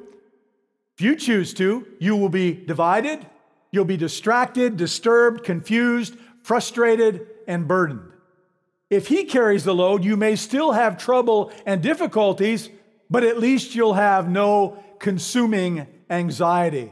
if 0.96 1.02
you 1.02 1.16
choose 1.16 1.54
to, 1.56 1.88
you 2.00 2.16
will 2.16 2.30
be 2.30 2.54
divided, 2.54 3.26
you'll 3.72 3.86
be 3.86 3.98
distracted, 3.98 4.78
disturbed, 4.78 5.44
confused, 5.44 6.16
frustrated, 6.44 7.28
and 7.48 7.68
burdened. 7.68 8.12
If 8.90 9.08
He 9.08 9.24
carries 9.24 9.64
the 9.64 9.74
load, 9.74 10.04
you 10.04 10.16
may 10.16 10.36
still 10.36 10.74
have 10.74 10.98
trouble 10.98 11.52
and 11.66 11.82
difficulties, 11.82 12.70
but 13.10 13.24
at 13.24 13.40
least 13.40 13.74
you'll 13.74 13.96
have 13.96 14.30
no 14.30 14.83
consuming 15.04 15.86
anxiety. 16.10 16.92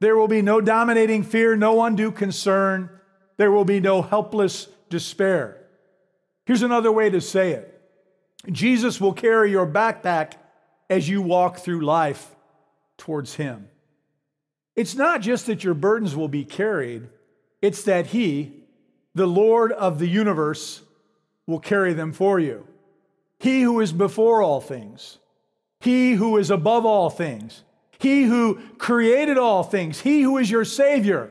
There 0.00 0.16
will 0.16 0.28
be 0.28 0.42
no 0.42 0.60
dominating 0.60 1.22
fear, 1.22 1.56
no 1.56 1.82
undue 1.82 2.12
concern. 2.12 2.90
There 3.38 3.50
will 3.50 3.64
be 3.64 3.80
no 3.80 4.02
helpless 4.02 4.68
despair. 4.90 5.56
Here's 6.44 6.62
another 6.62 6.92
way 6.92 7.08
to 7.08 7.22
say 7.22 7.52
it 7.52 7.80
Jesus 8.52 9.00
will 9.00 9.14
carry 9.14 9.50
your 9.50 9.66
backpack 9.66 10.34
as 10.90 11.08
you 11.08 11.22
walk 11.22 11.58
through 11.58 11.86
life 11.86 12.36
towards 12.98 13.34
Him. 13.34 13.68
It's 14.76 14.94
not 14.94 15.22
just 15.22 15.46
that 15.46 15.64
your 15.64 15.74
burdens 15.74 16.14
will 16.14 16.28
be 16.28 16.44
carried, 16.44 17.08
it's 17.62 17.82
that 17.84 18.08
He, 18.08 18.52
the 19.14 19.26
Lord 19.26 19.72
of 19.72 19.98
the 19.98 20.08
universe, 20.08 20.82
will 21.46 21.60
carry 21.60 21.94
them 21.94 22.12
for 22.12 22.38
you. 22.38 22.66
He 23.38 23.62
who 23.62 23.80
is 23.80 23.92
before 23.92 24.42
all 24.42 24.60
things, 24.60 25.16
He 25.80 26.12
who 26.12 26.36
is 26.36 26.50
above 26.50 26.84
all 26.84 27.10
things, 27.10 27.62
he 27.98 28.24
who 28.24 28.60
created 28.78 29.38
all 29.38 29.62
things, 29.62 30.00
He 30.00 30.22
who 30.22 30.38
is 30.38 30.50
your 30.50 30.64
Savior, 30.64 31.30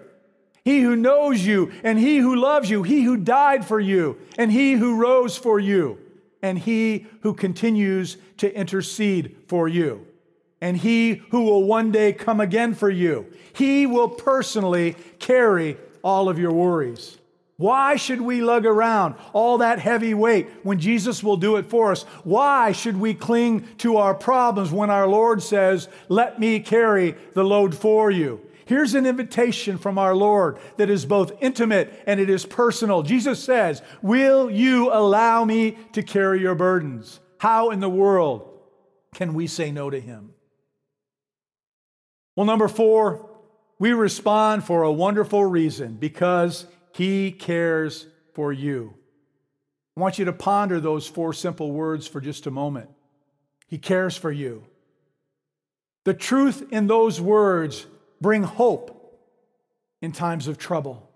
He 0.66 0.82
who 0.82 0.96
knows 0.96 1.46
you, 1.46 1.72
and 1.84 1.98
He 1.98 2.18
who 2.18 2.36
loves 2.36 2.70
you, 2.70 2.84
He 2.84 3.04
who 3.04 3.18
died 3.18 3.66
for 3.66 3.80
you, 3.80 4.18
and 4.38 4.52
He 4.52 4.74
who 4.74 4.98
rose 4.98 5.38
for 5.38 5.60
you, 5.60 5.98
and 6.42 6.60
He 6.60 7.08
who 7.22 7.34
continues 7.34 8.18
to 8.38 8.54
intercede 8.54 9.38
for 9.48 9.68
you, 9.68 10.06
and 10.60 10.76
He 10.76 11.16
who 11.32 11.44
will 11.44 11.64
one 11.64 11.92
day 11.92 12.12
come 12.12 12.42
again 12.42 12.74
for 12.74 12.90
you. 12.90 13.32
He 13.54 13.86
will 13.86 14.10
personally 14.10 14.96
carry 15.20 15.78
all 16.04 16.28
of 16.28 16.38
your 16.38 16.52
worries. 16.52 17.17
Why 17.58 17.96
should 17.96 18.22
we 18.22 18.42
lug 18.42 18.68
around 18.68 19.16
all 19.34 19.58
that 19.58 19.80
heavy 19.80 20.14
weight 20.14 20.48
when 20.62 20.80
Jesus 20.80 21.24
will 21.24 21.38
do 21.38 21.56
it 21.56 21.66
for 21.66 21.92
us? 21.92 22.04
Why 22.24 22.72
should 22.72 23.00
we 23.00 23.16
cling 23.16 23.68
to 23.80 23.98
our 23.98 24.14
problems 24.14 24.72
when 24.72 24.92
our 24.92 25.08
Lord 25.08 25.42
says, 25.42 25.90
Let 26.08 26.40
me 26.40 26.60
carry 26.60 27.16
the 27.34 27.44
load 27.44 27.76
for 27.76 28.12
you? 28.12 28.42
Here's 28.68 28.94
an 28.94 29.08
invitation 29.08 29.80
from 29.80 29.98
our 29.98 30.16
Lord 30.16 30.60
that 30.76 30.90
is 30.90 31.06
both 31.06 31.32
intimate 31.42 32.04
and 32.06 32.20
it 32.20 32.30
is 32.30 32.46
personal. 32.46 33.02
Jesus 33.02 33.44
says, 33.44 33.82
Will 34.04 34.52
you 34.52 34.94
allow 34.94 35.44
me 35.44 35.78
to 35.94 36.04
carry 36.04 36.42
your 36.42 36.56
burdens? 36.56 37.20
How 37.40 37.72
in 37.72 37.80
the 37.80 37.90
world 37.90 38.48
can 39.16 39.34
we 39.34 39.48
say 39.48 39.72
no 39.72 39.90
to 39.90 40.00
him? 40.00 40.32
Well, 42.36 42.46
number 42.46 42.68
four, 42.68 43.32
we 43.80 43.94
respond 43.94 44.64
for 44.64 44.84
a 44.84 44.92
wonderful 44.92 45.44
reason 45.44 45.96
because 45.96 46.68
he 46.98 47.32
cares 47.32 48.08
for 48.34 48.52
you. 48.52 48.96
I 49.96 50.00
want 50.00 50.18
you 50.18 50.26
to 50.26 50.34
ponder 50.34 50.80
those 50.80 51.08
four 51.08 51.32
simple 51.32 51.72
words 51.72 52.08
for 52.08 52.20
just 52.20 52.48
a 52.48 52.52
moment. 52.52 52.90
He 53.68 53.78
cares 53.78 54.18
for 54.18 54.32
you. 54.32 54.64
The 56.06 56.16
truth 56.16 56.68
in 56.72 56.88
those 56.88 57.22
words 57.22 57.86
bring 58.20 58.42
hope 58.42 59.22
in 60.02 60.12
times 60.12 60.48
of 60.48 60.58
trouble. 60.58 61.08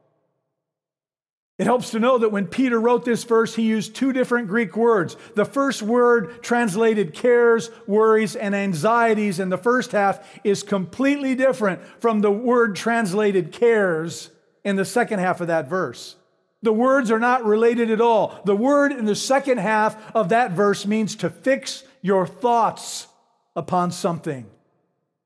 It 1.57 1.65
helps 1.65 1.91
to 1.91 1.99
know 1.99 2.19
that 2.19 2.31
when 2.31 2.45
Peter 2.45 2.79
wrote 2.79 3.03
this 3.03 3.23
verse, 3.23 3.55
he 3.55 3.63
used 3.63 3.95
two 3.95 4.13
different 4.13 4.49
Greek 4.49 4.75
words. 4.75 5.15
The 5.35 5.45
first 5.45 5.81
word 5.81 6.43
translated 6.43 7.15
cares, 7.15 7.71
worries, 7.87 8.35
and 8.35 8.53
anxieties 8.53 9.39
in 9.39 9.49
the 9.49 9.57
first 9.57 9.93
half 9.93 10.27
is 10.43 10.61
completely 10.61 11.33
different 11.33 11.81
from 11.99 12.21
the 12.21 12.31
word 12.31 12.75
translated 12.75 13.51
cares 13.51 14.30
in 14.63 14.75
the 14.75 14.85
second 14.85 15.19
half 15.19 15.41
of 15.41 15.47
that 15.47 15.67
verse. 15.67 16.15
The 16.63 16.73
words 16.73 17.09
are 17.09 17.19
not 17.19 17.43
related 17.43 17.89
at 17.89 18.01
all. 18.01 18.39
The 18.45 18.55
word 18.55 18.91
in 18.91 19.05
the 19.05 19.15
second 19.15 19.57
half 19.57 20.15
of 20.15 20.29
that 20.29 20.51
verse 20.51 20.85
means 20.85 21.15
to 21.17 21.29
fix 21.29 21.83
your 22.01 22.27
thoughts 22.27 23.07
upon 23.55 23.91
something. 23.91 24.45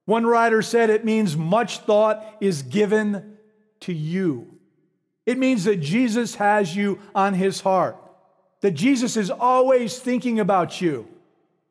One 0.06 0.26
writer 0.26 0.62
said 0.62 0.89
it 0.89 1.04
means 1.04 1.36
much 1.36 1.80
thought 1.80 2.24
is 2.39 2.62
given 2.62 3.38
to 3.82 3.93
you. 3.93 4.56
It 5.26 5.38
means 5.38 5.63
that 5.63 5.78
Jesus 5.78 6.36
has 6.36 6.76
you 6.76 7.00
on 7.13 7.34
his 7.34 7.62
heart, 7.62 7.98
that 8.62 8.71
Jesus 8.71 9.17
is 9.17 9.32
always 9.32 9.98
thinking 9.98 10.39
about 10.39 10.80
you. 10.80 11.08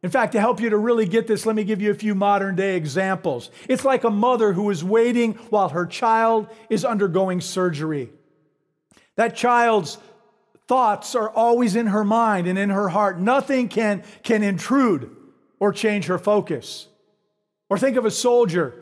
In 0.04 0.10
fact, 0.10 0.32
to 0.32 0.40
help 0.40 0.60
you 0.60 0.68
to 0.68 0.76
really 0.76 1.06
get 1.06 1.26
this, 1.26 1.46
let 1.46 1.56
me 1.56 1.64
give 1.64 1.80
you 1.80 1.90
a 1.90 1.94
few 1.94 2.14
modern 2.14 2.56
day 2.56 2.76
examples. 2.76 3.50
It's 3.70 3.86
like 3.86 4.04
a 4.04 4.10
mother 4.10 4.52
who 4.52 4.68
is 4.68 4.84
waiting 4.84 5.32
while 5.48 5.70
her 5.70 5.86
child 5.86 6.46
is 6.68 6.84
undergoing 6.84 7.40
surgery. 7.40 8.10
That 9.16 9.34
child's 9.34 9.96
thoughts 10.68 11.14
are 11.14 11.30
always 11.30 11.74
in 11.74 11.86
her 11.86 12.04
mind 12.04 12.46
and 12.46 12.58
in 12.58 12.68
her 12.68 12.90
heart. 12.90 13.18
Nothing 13.18 13.66
can, 13.68 14.04
can 14.22 14.42
intrude 14.42 15.10
or 15.58 15.72
change 15.72 16.04
her 16.04 16.18
focus. 16.18 16.86
Or 17.70 17.78
think 17.78 17.96
of 17.96 18.04
a 18.04 18.10
soldier 18.10 18.74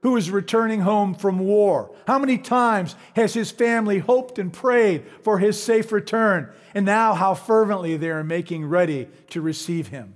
who 0.00 0.16
is 0.16 0.30
returning 0.30 0.80
home 0.80 1.14
from 1.14 1.40
war? 1.40 1.94
How 2.06 2.18
many 2.18 2.38
times 2.38 2.96
has 3.16 3.34
his 3.34 3.50
family 3.50 3.98
hoped 3.98 4.38
and 4.38 4.50
prayed 4.50 5.04
for 5.24 5.40
his 5.40 5.62
safe 5.62 5.92
return? 5.92 6.50
And 6.72 6.86
now, 6.86 7.12
how 7.12 7.34
fervently 7.34 7.98
they 7.98 8.08
are 8.08 8.24
making 8.24 8.64
ready 8.64 9.08
to 9.28 9.42
receive 9.42 9.88
him. 9.88 10.14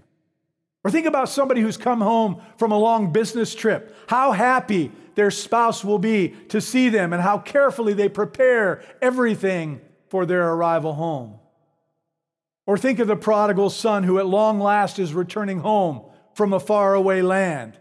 Or 0.85 0.91
think 0.91 1.07
about 1.07 1.31
somebody 1.31 1.63
who's 1.63 1.79
come 1.79 2.03
home 2.03 2.43
from 2.59 2.71
a 2.71 2.79
long 2.79 3.11
business 3.11 3.55
trip. 3.55 3.97
How 4.07 4.33
happy 4.33 4.93
their 5.15 5.31
spouse 5.31 5.83
will 5.83 5.99
be 5.99 6.29
to 6.51 6.61
see 6.61 6.91
them 6.91 7.13
and 7.13 7.23
how 7.23 7.39
carefully 7.39 7.95
they 7.95 8.09
prepare 8.09 8.83
everything 9.01 9.81
for 10.09 10.27
their 10.27 10.53
arrival 10.53 10.95
home. 10.95 11.39
Or 12.67 12.77
think 12.77 12.99
of 12.99 13.09
the 13.09 13.17
prodigal 13.17 13.71
son 13.71 14.05
who 14.05 14.19
at 14.19 14.27
long 14.27 14.61
last 14.61 14.99
is 14.99 15.15
returning 15.15 15.61
home 15.61 16.03
from 16.35 16.53
a 16.53 16.61
faraway 16.61 17.23
land. 17.23 17.79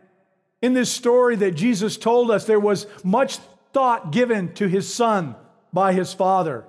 In 0.61 0.73
this 0.73 0.91
story 0.91 1.35
that 1.37 1.55
Jesus 1.55 1.97
told 1.97 2.31
us, 2.31 2.45
there 2.45 2.59
was 2.59 2.87
much 3.03 3.37
thought 3.73 4.11
given 4.11 4.53
to 4.53 4.67
his 4.67 4.93
son 4.93 5.35
by 5.73 5.91
his 5.93 6.13
father. 6.13 6.65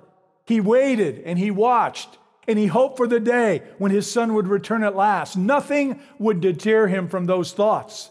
He 0.46 0.60
waited 0.60 1.20
and 1.24 1.38
he 1.38 1.50
watched 1.50 2.18
and 2.46 2.58
he 2.58 2.66
hoped 2.66 2.96
for 2.96 3.06
the 3.06 3.20
day 3.20 3.62
when 3.78 3.90
his 3.90 4.10
son 4.10 4.34
would 4.34 4.48
return 4.48 4.84
at 4.84 4.96
last. 4.96 5.36
Nothing 5.36 6.00
would 6.18 6.40
deter 6.40 6.86
him 6.86 7.08
from 7.08 7.26
those 7.26 7.52
thoughts. 7.52 8.10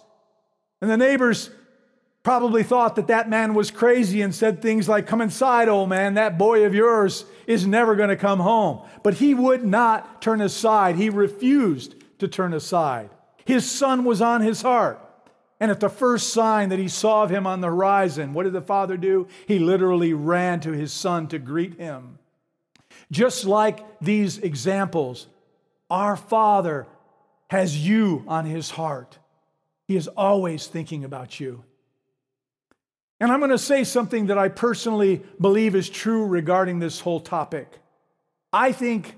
And 0.81 0.89
the 0.89 0.97
neighbors 0.97 1.49
probably 2.23 2.63
thought 2.63 2.95
that 2.95 3.07
that 3.07 3.29
man 3.29 3.53
was 3.53 3.69
crazy 3.69 4.21
and 4.21 4.33
said 4.33 4.61
things 4.61 4.89
like, 4.89 5.07
Come 5.07 5.21
inside, 5.21 5.67
old 5.69 5.89
man, 5.89 6.15
that 6.15 6.37
boy 6.37 6.65
of 6.65 6.73
yours 6.73 7.25
is 7.45 7.67
never 7.67 7.95
going 7.95 8.09
to 8.09 8.15
come 8.15 8.39
home. 8.39 8.87
But 9.03 9.15
he 9.15 9.33
would 9.33 9.63
not 9.63 10.21
turn 10.21 10.41
aside. 10.41 10.95
He 10.95 11.09
refused 11.09 11.95
to 12.19 12.27
turn 12.27 12.53
aside. 12.53 13.09
His 13.45 13.69
son 13.69 14.05
was 14.05 14.21
on 14.21 14.41
his 14.41 14.61
heart. 14.61 14.99
And 15.59 15.71
at 15.71 15.79
the 15.79 15.89
first 15.89 16.33
sign 16.33 16.69
that 16.69 16.79
he 16.79 16.89
saw 16.89 17.23
of 17.23 17.29
him 17.29 17.47
on 17.47 17.61
the 17.61 17.67
horizon, 17.67 18.33
what 18.33 18.43
did 18.43 18.53
the 18.53 18.61
father 18.61 18.97
do? 18.97 19.27
He 19.47 19.59
literally 19.59 20.13
ran 20.13 20.59
to 20.61 20.71
his 20.71 20.91
son 20.91 21.27
to 21.27 21.39
greet 21.39 21.79
him. 21.79 22.19
Just 23.13 23.45
like 23.45 23.85
these 24.01 24.39
examples, 24.39 25.27
our 25.87 26.17
Father 26.17 26.87
has 27.47 27.77
you 27.77 28.25
on 28.27 28.45
his 28.45 28.71
heart. 28.71 29.19
He 29.87 29.95
is 29.95 30.07
always 30.07 30.65
thinking 30.65 31.03
about 31.03 31.39
you. 31.39 31.63
And 33.19 33.31
I'm 33.31 33.37
going 33.37 33.51
to 33.51 33.59
say 33.59 33.83
something 33.83 34.25
that 34.27 34.39
I 34.39 34.49
personally 34.49 35.21
believe 35.39 35.75
is 35.75 35.91
true 35.91 36.25
regarding 36.25 36.79
this 36.79 37.01
whole 37.01 37.19
topic. 37.19 37.77
I 38.51 38.71
think 38.71 39.15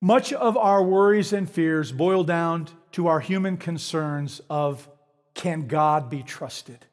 much 0.00 0.32
of 0.32 0.56
our 0.56 0.82
worries 0.82 1.34
and 1.34 1.50
fears 1.50 1.92
boil 1.92 2.24
down 2.24 2.68
to 2.92 3.06
our 3.06 3.20
human 3.20 3.58
concerns 3.58 4.40
of 4.48 4.88
can 5.34 5.66
God 5.66 6.08
be 6.08 6.22
trusted? 6.22 6.86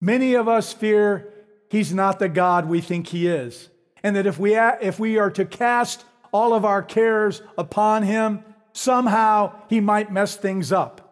Many 0.00 0.34
of 0.34 0.48
us 0.48 0.72
fear 0.72 1.32
he's 1.70 1.94
not 1.94 2.18
the 2.18 2.28
God 2.28 2.68
we 2.68 2.80
think 2.80 3.06
he 3.06 3.28
is 3.28 3.68
and 4.02 4.16
that 4.16 4.26
if 4.26 4.38
we, 4.38 4.56
if 4.56 4.98
we 4.98 5.18
are 5.18 5.30
to 5.30 5.44
cast 5.44 6.04
all 6.32 6.54
of 6.54 6.64
our 6.64 6.82
cares 6.82 7.42
upon 7.56 8.02
him, 8.02 8.44
somehow 8.72 9.54
he 9.68 9.80
might 9.80 10.12
mess 10.12 10.36
things 10.36 10.72
up. 10.72 11.02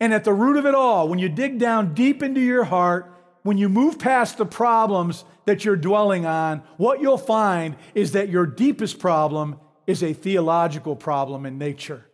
And 0.00 0.12
at 0.12 0.24
the 0.24 0.32
root 0.32 0.56
of 0.56 0.66
it 0.66 0.74
all, 0.74 1.08
when 1.08 1.18
you 1.18 1.28
dig 1.28 1.58
down 1.58 1.94
deep 1.94 2.22
into 2.22 2.40
your 2.40 2.64
heart, 2.64 3.10
when 3.42 3.58
you 3.58 3.68
move 3.68 3.98
past 3.98 4.38
the 4.38 4.46
problems 4.46 5.24
that 5.44 5.64
you're 5.64 5.76
dwelling 5.76 6.24
on, 6.24 6.62
what 6.76 7.00
you'll 7.00 7.18
find 7.18 7.76
is 7.94 8.12
that 8.12 8.28
your 8.28 8.46
deepest 8.46 8.98
problem 8.98 9.60
is 9.86 10.02
a 10.02 10.12
theological 10.12 10.96
problem 10.96 11.44
in 11.44 11.58
nature. 11.58 12.06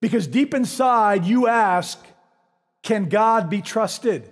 Because 0.00 0.26
deep 0.26 0.54
inside, 0.54 1.24
you 1.24 1.48
ask, 1.48 1.98
can 2.82 3.08
God 3.08 3.50
be 3.50 3.60
trusted? 3.60 4.30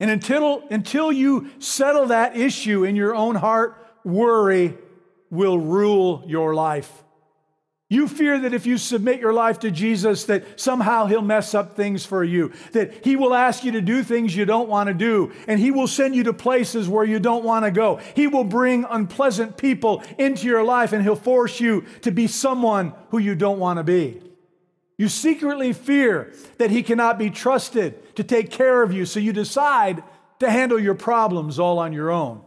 And 0.00 0.10
until, 0.10 0.62
until 0.70 1.10
you 1.10 1.50
settle 1.58 2.06
that 2.06 2.36
issue 2.36 2.84
in 2.84 2.94
your 2.94 3.14
own 3.14 3.34
heart, 3.34 3.76
worry 4.04 4.76
will 5.30 5.58
rule 5.58 6.22
your 6.26 6.54
life. 6.54 7.04
You 7.90 8.06
fear 8.06 8.38
that 8.40 8.52
if 8.52 8.66
you 8.66 8.76
submit 8.76 9.18
your 9.18 9.32
life 9.32 9.60
to 9.60 9.70
Jesus, 9.70 10.24
that 10.24 10.60
somehow 10.60 11.06
he'll 11.06 11.22
mess 11.22 11.54
up 11.54 11.74
things 11.74 12.04
for 12.04 12.22
you, 12.22 12.52
that 12.72 13.02
he 13.02 13.16
will 13.16 13.32
ask 13.32 13.64
you 13.64 13.72
to 13.72 13.80
do 13.80 14.02
things 14.02 14.36
you 14.36 14.44
don't 14.44 14.68
want 14.68 14.88
to 14.88 14.94
do, 14.94 15.32
and 15.46 15.58
he 15.58 15.70
will 15.70 15.86
send 15.86 16.14
you 16.14 16.24
to 16.24 16.34
places 16.34 16.86
where 16.86 17.04
you 17.04 17.18
don't 17.18 17.44
want 17.44 17.64
to 17.64 17.70
go. 17.70 17.96
He 18.14 18.26
will 18.26 18.44
bring 18.44 18.84
unpleasant 18.84 19.56
people 19.56 20.02
into 20.18 20.46
your 20.46 20.62
life, 20.64 20.92
and 20.92 21.02
he'll 21.02 21.16
force 21.16 21.60
you 21.60 21.86
to 22.02 22.10
be 22.10 22.26
someone 22.26 22.92
who 23.08 23.18
you 23.18 23.34
don't 23.34 23.58
want 23.58 23.78
to 23.78 23.84
be. 23.84 24.20
You 24.98 25.08
secretly 25.08 25.72
fear 25.72 26.32
that 26.58 26.70
he 26.70 26.82
cannot 26.82 27.18
be 27.18 27.30
trusted 27.30 28.16
to 28.16 28.24
take 28.24 28.50
care 28.50 28.82
of 28.82 28.92
you, 28.92 29.06
so 29.06 29.20
you 29.20 29.32
decide 29.32 30.02
to 30.40 30.50
handle 30.50 30.78
your 30.78 30.94
problems 30.94 31.58
all 31.58 31.78
on 31.78 31.92
your 31.92 32.10
own. 32.10 32.42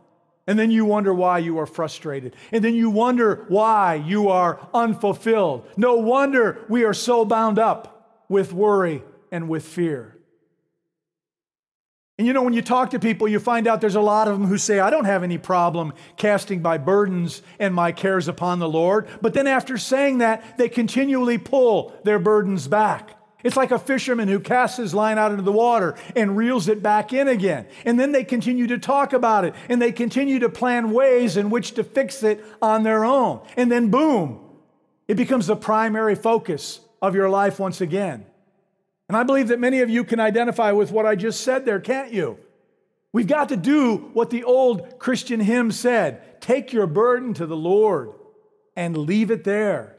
And 0.47 0.59
then 0.59 0.69
you 0.69 0.83
wonder 0.83 1.13
why 1.13 1.37
you 1.37 1.59
are 1.59 1.65
frustrated. 1.65 2.35
And 2.51 2.63
then 2.63 2.75
you 2.75 2.89
wonder 2.89 3.45
why 3.47 3.95
you 3.95 4.29
are 4.29 4.67
unfulfilled. 4.73 5.65
No 5.77 5.95
wonder 5.95 6.65
we 6.67 6.83
are 6.83 6.93
so 6.93 7.23
bound 7.23 7.57
up 7.57 8.25
with 8.27 8.51
worry 8.51 9.03
and 9.31 9.47
with 9.47 9.65
fear. 9.65 10.17
And 12.21 12.27
you 12.27 12.33
know, 12.33 12.43
when 12.43 12.53
you 12.53 12.61
talk 12.61 12.91
to 12.91 12.99
people, 12.99 13.27
you 13.27 13.39
find 13.39 13.65
out 13.65 13.81
there's 13.81 13.95
a 13.95 13.99
lot 13.99 14.27
of 14.27 14.37
them 14.37 14.47
who 14.47 14.59
say, 14.59 14.77
I 14.77 14.91
don't 14.91 15.05
have 15.05 15.23
any 15.23 15.39
problem 15.39 15.91
casting 16.17 16.61
my 16.61 16.77
burdens 16.77 17.41
and 17.57 17.73
my 17.73 17.91
cares 17.91 18.27
upon 18.27 18.59
the 18.59 18.69
Lord. 18.69 19.07
But 19.21 19.33
then 19.33 19.47
after 19.47 19.75
saying 19.79 20.19
that, 20.19 20.55
they 20.59 20.69
continually 20.69 21.39
pull 21.39 21.99
their 22.03 22.19
burdens 22.19 22.67
back. 22.67 23.17
It's 23.43 23.57
like 23.57 23.71
a 23.71 23.79
fisherman 23.79 24.27
who 24.27 24.39
casts 24.39 24.77
his 24.77 24.93
line 24.93 25.17
out 25.17 25.31
into 25.31 25.41
the 25.41 25.51
water 25.51 25.95
and 26.15 26.37
reels 26.37 26.67
it 26.67 26.83
back 26.83 27.11
in 27.11 27.27
again. 27.27 27.65
And 27.85 27.99
then 27.99 28.11
they 28.11 28.23
continue 28.23 28.67
to 28.67 28.77
talk 28.77 29.13
about 29.13 29.43
it 29.43 29.55
and 29.67 29.81
they 29.81 29.91
continue 29.91 30.37
to 30.37 30.49
plan 30.49 30.91
ways 30.91 31.37
in 31.37 31.49
which 31.49 31.71
to 31.71 31.83
fix 31.83 32.21
it 32.21 32.45
on 32.61 32.83
their 32.83 33.03
own. 33.03 33.41
And 33.57 33.71
then, 33.71 33.89
boom, 33.89 34.47
it 35.07 35.15
becomes 35.15 35.47
the 35.47 35.55
primary 35.55 36.13
focus 36.13 36.81
of 37.01 37.15
your 37.15 37.31
life 37.31 37.59
once 37.59 37.81
again. 37.81 38.27
And 39.11 39.17
I 39.17 39.23
believe 39.23 39.49
that 39.49 39.59
many 39.59 39.81
of 39.81 39.89
you 39.89 40.05
can 40.05 40.21
identify 40.21 40.71
with 40.71 40.89
what 40.89 41.05
I 41.05 41.15
just 41.15 41.41
said 41.41 41.65
there, 41.65 41.81
can't 41.81 42.13
you? 42.13 42.39
We've 43.11 43.27
got 43.27 43.49
to 43.49 43.57
do 43.57 44.09
what 44.13 44.29
the 44.29 44.45
old 44.45 44.99
Christian 44.99 45.41
hymn 45.41 45.73
said 45.73 46.39
take 46.39 46.71
your 46.71 46.87
burden 46.87 47.33
to 47.33 47.45
the 47.45 47.57
Lord 47.57 48.13
and 48.73 48.95
leave 48.95 49.29
it 49.29 49.43
there. 49.43 49.97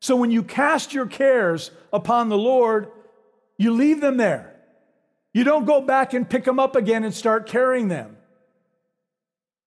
So 0.00 0.14
when 0.14 0.30
you 0.30 0.42
cast 0.42 0.92
your 0.92 1.06
cares 1.06 1.70
upon 1.90 2.28
the 2.28 2.36
Lord, 2.36 2.90
you 3.56 3.72
leave 3.72 4.02
them 4.02 4.18
there. 4.18 4.60
You 5.32 5.42
don't 5.42 5.64
go 5.64 5.80
back 5.80 6.12
and 6.12 6.28
pick 6.28 6.44
them 6.44 6.60
up 6.60 6.76
again 6.76 7.04
and 7.04 7.14
start 7.14 7.46
carrying 7.46 7.88
them. 7.88 8.18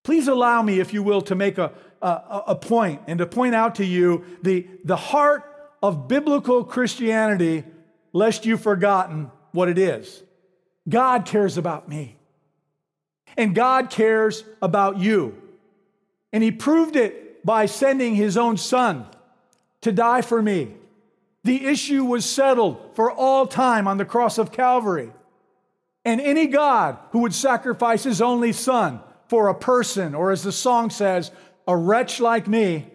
Please 0.03 0.27
allow 0.27 0.61
me, 0.61 0.79
if 0.79 0.93
you 0.93 1.01
will, 1.01 1.21
to 1.21 1.33
make 1.33 1.57
a, 1.57 1.71
a, 1.99 2.43
a 2.49 2.55
point 2.55 3.01
and 3.07 3.17
to 3.17 3.25
point 3.25 3.55
out 3.55 3.73
to 3.77 3.85
you 3.85 4.23
the, 4.43 4.67
the 4.83 4.97
heart 4.97 5.47
of 5.81 6.07
biblical 6.07 6.63
Christianity 6.63 7.63
lest 8.13 8.45
you've 8.45 8.61
forgotten 8.61 9.31
what 9.51 9.69
it 9.69 9.77
is. 9.77 10.23
God 10.87 11.25
cares 11.25 11.57
about 11.57 11.87
me. 11.87 12.17
And 13.37 13.55
God 13.55 13.89
cares 13.89 14.43
about 14.61 14.97
you. 14.99 15.41
And 16.33 16.43
He 16.43 16.51
proved 16.51 16.95
it 16.95 17.45
by 17.45 17.65
sending 17.65 18.15
His 18.15 18.37
own 18.37 18.57
Son 18.57 19.05
to 19.81 19.91
die 19.91 20.21
for 20.21 20.41
me. 20.41 20.73
The 21.43 21.65
issue 21.65 22.03
was 22.05 22.29
settled 22.29 22.95
for 22.95 23.11
all 23.11 23.47
time 23.47 23.87
on 23.87 23.97
the 23.97 24.05
cross 24.05 24.37
of 24.37 24.51
Calvary. 24.51 25.11
And 26.03 26.19
any 26.19 26.47
God 26.47 26.97
who 27.11 27.19
would 27.19 27.33
sacrifice 27.33 28.03
His 28.03 28.21
only 28.21 28.53
Son 28.53 28.99
for 29.27 29.47
a 29.47 29.55
person, 29.55 30.13
or 30.13 30.31
as 30.31 30.43
the 30.43 30.51
song 30.51 30.89
says, 30.89 31.31
a 31.67 31.75
wretch 31.75 32.19
like 32.19 32.47
me, 32.47 32.87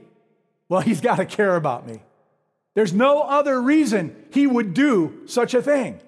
well, 0.68 0.80
He's 0.80 1.00
got 1.00 1.16
to 1.16 1.26
care 1.26 1.56
about 1.56 1.86
me. 1.86 2.02
There's 2.76 2.92
no 2.92 3.22
other 3.22 3.60
reason 3.60 4.14
he 4.32 4.46
would 4.46 4.74
do 4.74 5.22
such 5.24 5.54
a 5.54 5.62
thing. 5.62 5.98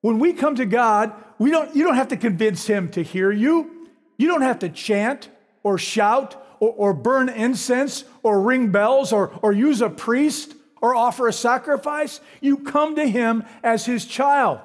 When 0.00 0.18
we 0.18 0.32
come 0.32 0.56
to 0.56 0.66
God, 0.66 1.12
we 1.38 1.52
don't, 1.52 1.74
you 1.76 1.84
don't 1.84 1.94
have 1.94 2.08
to 2.08 2.16
convince 2.16 2.66
him 2.66 2.88
to 2.90 3.02
hear 3.02 3.30
you. 3.30 3.86
You 4.16 4.26
don't 4.26 4.42
have 4.42 4.58
to 4.58 4.70
chant 4.70 5.28
or 5.62 5.78
shout 5.78 6.34
or, 6.58 6.70
or 6.70 6.92
burn 6.92 7.28
incense 7.28 8.02
or 8.24 8.42
ring 8.42 8.72
bells 8.72 9.12
or, 9.12 9.30
or 9.40 9.52
use 9.52 9.80
a 9.80 9.88
priest 9.88 10.52
or 10.82 10.96
offer 10.96 11.28
a 11.28 11.32
sacrifice. 11.32 12.20
You 12.40 12.56
come 12.56 12.96
to 12.96 13.08
him 13.08 13.44
as 13.62 13.86
his 13.86 14.04
child, 14.04 14.58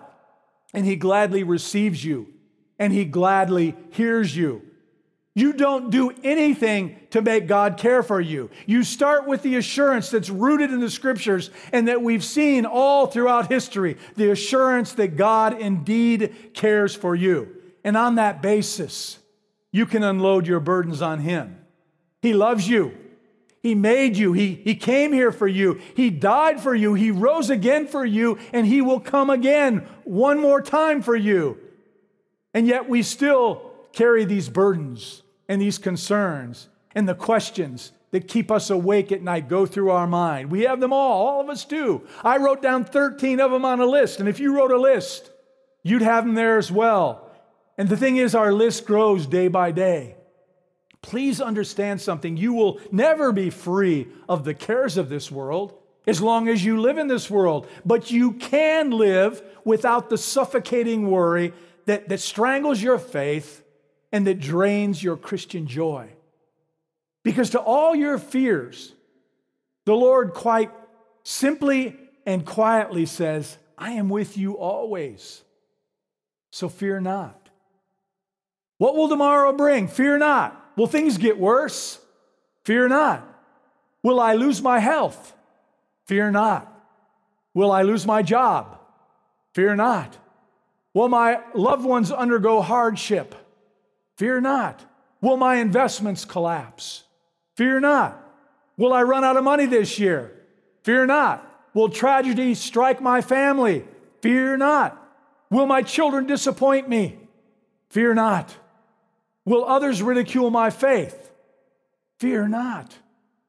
and 0.74 0.84
he 0.84 0.96
gladly 0.96 1.44
receives 1.44 2.04
you 2.04 2.28
and 2.80 2.92
he 2.92 3.06
gladly 3.06 3.76
hears 3.92 4.36
you. 4.36 4.64
You 5.36 5.54
don't 5.54 5.90
do 5.90 6.12
anything 6.24 6.96
to 7.10 7.22
make 7.22 7.48
God 7.48 7.78
care 7.78 8.04
for 8.04 8.22
you. 8.22 8.52
You 8.68 8.84
start 8.84 9.28
with 9.28 9.42
the 9.42 9.56
assurance 9.56 10.12
that's 10.12 10.30
rooted 10.30 10.72
in 10.72 10.80
the 10.80 10.92
scriptures 10.92 11.50
and 11.72 11.88
that 11.88 12.04
we've 12.04 12.24
seen 12.24 12.68
all 12.68 13.08
throughout 13.08 13.52
history 13.52 13.98
the 14.16 14.30
assurance 14.30 14.94
that 14.94 15.18
God 15.18 15.60
indeed 15.60 16.54
cares 16.54 16.94
for 16.94 17.16
you. 17.16 17.50
And 17.84 17.98
on 17.98 18.16
that 18.16 18.44
basis, 18.44 19.18
you 19.72 19.88
can 19.88 20.04
unload 20.04 20.46
your 20.46 20.60
burdens 20.60 21.02
on 21.02 21.20
Him. 21.20 21.58
He 22.22 22.34
loves 22.34 22.70
you, 22.70 22.96
He 23.64 23.74
made 23.74 24.16
you. 24.16 24.34
He, 24.34 24.54
he 24.54 24.76
came 24.76 25.12
here 25.12 25.32
for 25.32 25.48
you. 25.48 25.82
He 25.96 26.12
died 26.12 26.62
for 26.62 26.76
you. 26.76 26.94
He 26.94 27.10
rose 27.10 27.50
again 27.50 27.88
for 27.88 28.06
you, 28.06 28.38
and 28.54 28.68
He 28.68 28.82
will 28.82 29.00
come 29.00 29.32
again 29.32 29.88
one 30.04 30.40
more 30.40 30.62
time 30.62 31.02
for 31.02 31.16
you. 31.16 31.58
And 32.54 32.68
yet 32.68 32.88
we 32.88 33.02
still 33.02 33.72
carry 33.94 34.26
these 34.26 34.48
burdens 34.48 35.23
and 35.48 35.62
these 35.62 35.78
concerns 35.78 36.70
and 36.96 37.08
the 37.08 37.16
questions 37.16 37.92
that 38.12 38.28
keep 38.28 38.52
us 38.52 38.70
awake 38.70 39.12
at 39.12 39.24
night 39.24 39.50
go 39.50 39.66
through 39.66 39.90
our 39.90 40.06
mind. 40.06 40.52
We 40.52 40.62
have 40.62 40.80
them 40.80 40.94
all, 40.94 41.28
all 41.28 41.42
of 41.42 41.50
us 41.50 41.66
do. 41.66 42.04
I 42.24 42.38
wrote 42.38 42.62
down 42.62 42.86
13 42.86 43.40
of 43.40 43.52
them 43.52 43.66
on 43.66 43.80
a 43.80 43.86
list, 43.86 44.20
and 44.20 44.30
if 44.30 44.40
you 44.40 44.56
wrote 44.56 44.72
a 44.72 44.78
list, 44.78 45.32
you'd 45.82 46.04
have 46.04 46.26
them 46.26 46.36
there 46.36 46.58
as 46.60 46.72
well. 46.72 47.32
And 47.78 47.90
the 47.90 47.98
thing 47.98 48.18
is, 48.18 48.36
our 48.36 48.54
list 48.54 48.86
grows 48.86 49.26
day 49.26 49.48
by 49.48 49.72
day. 49.72 50.16
Please 51.02 51.42
understand 51.42 52.02
something. 52.02 52.38
You 52.38 52.54
will 52.54 52.80
never 52.92 53.32
be 53.32 53.50
free 53.50 54.08
of 54.30 54.46
the 54.46 54.54
cares 54.54 54.96
of 54.96 55.10
this 55.10 55.32
world 55.32 55.74
as 56.06 56.22
long 56.22 56.48
as 56.48 56.64
you 56.64 56.80
live 56.80 56.98
in 56.98 57.08
this 57.08 57.30
world, 57.32 57.68
but 57.84 58.12
you 58.12 58.34
can 58.34 58.92
live 58.92 59.42
without 59.64 60.10
the 60.10 60.18
suffocating 60.18 61.10
worry 61.10 61.54
that, 61.86 62.10
that 62.10 62.20
strangles 62.20 62.82
your 62.82 63.00
faith 63.00 63.63
and 64.14 64.28
that 64.28 64.40
drains 64.40 65.04
your 65.04 65.18
Christian 65.18 65.66
joy. 65.66 66.08
Because 67.24 67.50
to 67.50 67.60
all 67.60 67.96
your 67.96 68.20
fears, 68.20 68.94
the 69.86 69.96
Lord 69.96 70.34
quite 70.34 70.72
simply 71.24 71.98
and 72.26 72.46
quietly 72.46 73.08
says, 73.08 73.58
I 73.76 73.94
am 73.94 74.10
with 74.10 74.38
you 74.38 74.54
always. 74.54 75.42
So 76.52 76.70
fear 76.70 77.02
not. 77.02 77.50
What 78.78 78.96
will 78.96 79.10
tomorrow 79.10 79.52
bring? 79.52 79.88
Fear 79.88 80.20
not. 80.20 80.60
Will 80.78 80.88
things 80.88 81.18
get 81.18 81.40
worse? 81.40 82.00
Fear 82.66 82.90
not. 82.90 83.28
Will 84.04 84.20
I 84.20 84.36
lose 84.36 84.62
my 84.62 84.78
health? 84.80 85.34
Fear 86.06 86.32
not. 86.32 86.70
Will 87.56 87.72
I 87.72 87.82
lose 87.82 88.06
my 88.06 88.22
job? 88.22 88.80
Fear 89.56 89.76
not. 89.78 90.18
Will 90.94 91.10
my 91.10 91.42
loved 91.56 91.86
ones 91.86 92.12
undergo 92.12 92.62
hardship? 92.62 93.36
Fear 94.18 94.42
not. 94.42 94.84
Will 95.22 95.38
my 95.38 95.56
investments 95.56 96.26
collapse? 96.26 97.04
Fear 97.56 97.80
not. 97.82 98.20
Will 98.78 98.94
I 98.94 99.04
run 99.04 99.24
out 99.24 99.38
of 99.38 99.44
money 99.44 99.66
this 99.66 100.00
year? 100.00 100.34
Fear 100.84 101.06
not. 101.08 101.50
Will 101.74 101.90
tragedy 101.90 102.54
strike 102.56 103.02
my 103.02 103.22
family? 103.22 103.86
Fear 104.22 104.58
not. 104.58 105.00
Will 105.50 105.66
my 105.66 105.82
children 105.82 106.26
disappoint 106.26 106.90
me? 106.90 107.18
Fear 107.90 108.16
not. 108.16 108.56
Will 109.46 109.66
others 109.66 110.02
ridicule 110.02 110.50
my 110.50 110.70
faith? 110.70 111.32
Fear 112.20 112.48
not. 112.48 112.98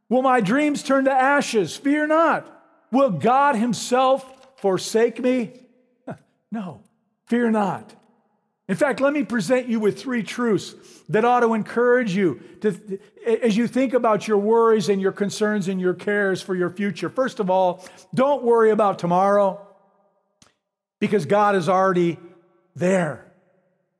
Will 0.08 0.22
my 0.22 0.40
dreams 0.40 0.82
turn 0.82 1.04
to 1.06 1.12
ashes? 1.12 1.76
Fear 1.76 2.08
not. 2.08 2.46
Will 2.90 3.10
God 3.10 3.56
Himself 3.56 4.58
forsake 4.60 5.18
me? 5.18 5.52
no, 6.52 6.82
fear 7.26 7.50
not. 7.50 7.94
In 8.66 8.76
fact, 8.76 9.00
let 9.00 9.12
me 9.12 9.24
present 9.24 9.68
you 9.68 9.78
with 9.78 10.00
three 10.00 10.22
truths 10.22 10.74
that 11.10 11.24
ought 11.24 11.40
to 11.40 11.52
encourage 11.52 12.16
you 12.16 12.40
to, 12.62 12.98
as 13.42 13.56
you 13.56 13.66
think 13.66 13.92
about 13.92 14.26
your 14.26 14.38
worries 14.38 14.88
and 14.88 15.02
your 15.02 15.12
concerns 15.12 15.68
and 15.68 15.78
your 15.78 15.92
cares 15.92 16.40
for 16.40 16.54
your 16.54 16.70
future. 16.70 17.10
First 17.10 17.40
of 17.40 17.50
all, 17.50 17.86
don't 18.14 18.42
worry 18.42 18.70
about 18.70 18.98
tomorrow 18.98 19.60
because 20.98 21.26
God 21.26 21.56
is 21.56 21.68
already 21.68 22.18
there. 22.74 23.30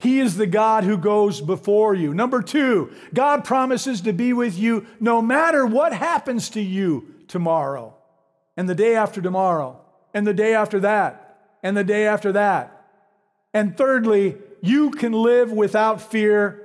He 0.01 0.21
is 0.21 0.37
the 0.37 0.47
God 0.47 0.85
who 0.85 0.97
goes 0.97 1.43
before 1.43 1.95
you. 1.95 2.15
Number 2.15 2.41
two, 2.41 2.91
God 3.13 3.45
promises 3.45 4.01
to 4.03 4.13
be 4.13 4.33
with 4.33 4.59
you 4.59 4.87
no 4.99 5.21
matter 5.21 5.67
what 5.67 5.93
happens 5.93 6.49
to 6.51 6.61
you 6.61 7.15
tomorrow, 7.29 7.95
and 8.57 8.69
the 8.69 8.75
day 8.75 8.95
after 8.95 9.21
tomorrow, 9.21 9.81
and 10.13 10.27
the 10.27 10.35
day 10.35 10.55
after 10.55 10.81
that, 10.81 11.57
and 11.63 11.77
the 11.77 11.85
day 11.85 12.07
after 12.07 12.33
that. 12.33 12.71
And 13.55 13.77
thirdly, 13.77 14.37
you 14.65 14.91
can 14.91 15.13
live 15.13 15.53
without 15.53 16.01
fear 16.01 16.63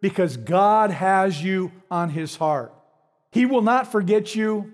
because 0.00 0.36
God 0.36 0.90
has 0.90 1.42
you 1.42 1.70
on 1.90 2.10
his 2.10 2.36
heart. 2.36 2.74
He 3.30 3.46
will 3.46 3.62
not 3.62 3.92
forget 3.92 4.34
you. 4.34 4.72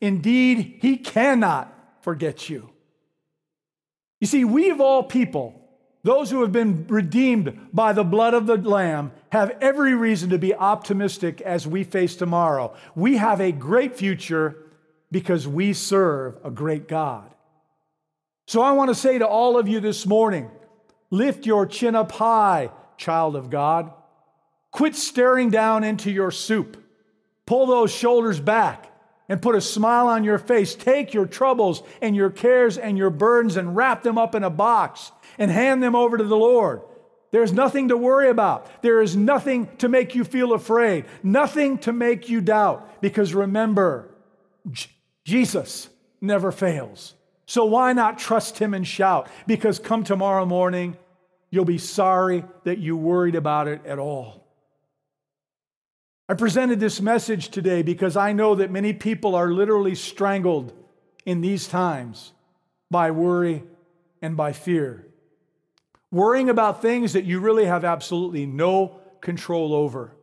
Indeed, 0.00 0.78
he 0.80 0.96
cannot 0.96 1.72
forget 2.00 2.48
you. 2.48 2.70
You 4.20 4.26
see, 4.26 4.44
we 4.44 4.70
of 4.70 4.80
all 4.80 5.04
people, 5.04 5.60
those 6.02 6.28
who 6.28 6.42
have 6.42 6.50
been 6.50 6.86
redeemed 6.88 7.68
by 7.72 7.92
the 7.92 8.04
blood 8.04 8.34
of 8.34 8.46
the 8.46 8.56
Lamb 8.56 9.12
have 9.30 9.56
every 9.60 9.94
reason 9.94 10.30
to 10.30 10.38
be 10.38 10.54
optimistic 10.54 11.40
as 11.40 11.68
we 11.68 11.84
face 11.84 12.16
tomorrow. 12.16 12.74
We 12.96 13.16
have 13.18 13.40
a 13.40 13.52
great 13.52 13.94
future 13.94 14.56
because 15.12 15.46
we 15.46 15.72
serve 15.72 16.36
a 16.42 16.50
great 16.50 16.88
God. 16.88 17.32
So 18.48 18.60
I 18.60 18.72
want 18.72 18.88
to 18.88 18.94
say 18.96 19.18
to 19.18 19.26
all 19.26 19.56
of 19.56 19.68
you 19.68 19.78
this 19.78 20.04
morning 20.04 20.50
lift 21.12 21.46
your 21.46 21.66
chin 21.66 21.94
up 21.94 22.10
high, 22.10 22.70
child 22.96 23.36
of 23.36 23.50
God. 23.50 23.92
Quit 24.72 24.96
staring 24.96 25.50
down 25.50 25.84
into 25.84 26.10
your 26.10 26.32
soup. 26.32 26.82
Pull 27.46 27.66
those 27.66 27.92
shoulders 27.92 28.40
back 28.40 28.90
and 29.28 29.42
put 29.42 29.54
a 29.54 29.60
smile 29.60 30.08
on 30.08 30.24
your 30.24 30.38
face. 30.38 30.74
Take 30.74 31.12
your 31.14 31.26
troubles 31.26 31.82
and 32.00 32.16
your 32.16 32.30
cares 32.30 32.78
and 32.78 32.96
your 32.96 33.10
burdens 33.10 33.56
and 33.56 33.76
wrap 33.76 34.02
them 34.02 34.16
up 34.18 34.34
in 34.34 34.42
a 34.42 34.50
box 34.50 35.12
and 35.38 35.50
hand 35.50 35.82
them 35.82 35.94
over 35.94 36.16
to 36.16 36.24
the 36.24 36.36
Lord. 36.36 36.80
There's 37.30 37.52
nothing 37.52 37.88
to 37.88 37.96
worry 37.96 38.28
about. 38.28 38.82
There 38.82 39.00
is 39.02 39.14
nothing 39.14 39.68
to 39.78 39.88
make 39.88 40.14
you 40.14 40.24
feel 40.24 40.52
afraid, 40.52 41.04
nothing 41.22 41.78
to 41.78 41.92
make 41.92 42.28
you 42.28 42.40
doubt. 42.40 43.00
Because 43.02 43.34
remember, 43.34 44.14
J- 44.70 44.90
Jesus 45.24 45.88
never 46.20 46.52
fails. 46.52 47.14
So 47.46 47.64
why 47.64 47.92
not 47.92 48.18
trust 48.18 48.58
him 48.58 48.72
and 48.72 48.86
shout? 48.86 49.28
Because 49.46 49.78
come 49.78 50.04
tomorrow 50.04 50.46
morning, 50.46 50.96
you'll 51.52 51.64
be 51.64 51.78
sorry 51.78 52.44
that 52.64 52.78
you 52.78 52.96
worried 52.96 53.36
about 53.36 53.68
it 53.68 53.86
at 53.86 54.00
all. 54.00 54.44
I 56.28 56.34
presented 56.34 56.80
this 56.80 57.00
message 57.00 57.50
today 57.50 57.82
because 57.82 58.16
I 58.16 58.32
know 58.32 58.56
that 58.56 58.72
many 58.72 58.92
people 58.92 59.36
are 59.36 59.52
literally 59.52 59.94
strangled 59.94 60.72
in 61.24 61.42
these 61.42 61.68
times 61.68 62.32
by 62.90 63.12
worry 63.12 63.62
and 64.20 64.36
by 64.36 64.52
fear 64.52 65.06
worrying 66.12 66.50
about 66.50 66.82
things 66.82 67.14
that 67.14 67.24
you 67.24 67.40
really 67.40 67.64
have 67.64 67.84
absolutely 67.84 68.46
no 68.46 69.00
control 69.20 69.74
over. 69.74 70.14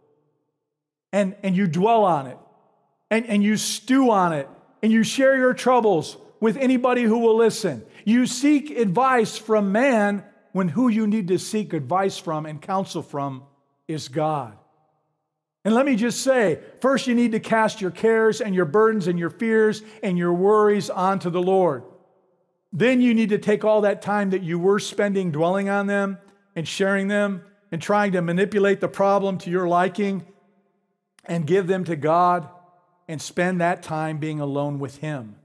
And, 1.11 1.35
and 1.43 1.57
you 1.57 1.67
dwell 1.67 2.05
on 2.05 2.27
it, 2.27 2.37
and, 3.09 3.25
and 3.25 3.43
you 3.43 3.57
stew 3.57 4.11
on 4.11 4.31
it, 4.31 4.47
and 4.81 4.91
you 4.91 5.03
share 5.03 5.35
your 5.35 5.55
troubles 5.55 6.15
with 6.39 6.55
anybody 6.55 7.01
who 7.01 7.17
will 7.17 7.35
listen. 7.35 7.83
You 8.05 8.27
seek 8.27 8.69
advice 8.69 9.37
from 9.37 9.71
man 9.71 10.23
when 10.51 10.69
who 10.69 10.87
you 10.87 11.07
need 11.07 11.27
to 11.27 11.39
seek 11.39 11.73
advice 11.73 12.17
from 12.17 12.45
and 12.45 12.61
counsel 12.61 13.01
from 13.01 13.43
is 13.87 14.07
God. 14.07 14.57
And 15.65 15.75
let 15.75 15.85
me 15.85 15.95
just 15.95 16.21
say 16.21 16.59
first, 16.81 17.07
you 17.07 17.15
need 17.15 17.33
to 17.33 17.39
cast 17.39 17.81
your 17.81 17.91
cares 17.91 18.41
and 18.41 18.55
your 18.55 18.65
burdens 18.65 19.07
and 19.07 19.19
your 19.19 19.29
fears 19.29 19.81
and 20.01 20.17
your 20.17 20.33
worries 20.33 20.89
onto 20.89 21.29
the 21.29 21.41
Lord. 21.41 21.83
Then 22.71 23.01
you 23.01 23.13
need 23.13 23.29
to 23.29 23.37
take 23.37 23.65
all 23.65 23.81
that 23.81 24.01
time 24.01 24.29
that 24.29 24.43
you 24.43 24.59
were 24.59 24.79
spending 24.79 25.31
dwelling 25.31 25.69
on 25.69 25.87
them 25.87 26.19
and 26.55 26.67
sharing 26.67 27.07
them 27.07 27.43
and 27.71 27.81
trying 27.81 28.11
to 28.13 28.21
manipulate 28.21 28.79
the 28.79 28.87
problem 28.87 29.37
to 29.39 29.49
your 29.49 29.67
liking 29.67 30.25
and 31.25 31.45
give 31.45 31.67
them 31.67 31.83
to 31.85 31.95
God 31.95 32.47
and 33.07 33.21
spend 33.21 33.59
that 33.59 33.83
time 33.83 34.17
being 34.17 34.39
alone 34.39 34.79
with 34.79 34.97
Him. 34.97 35.35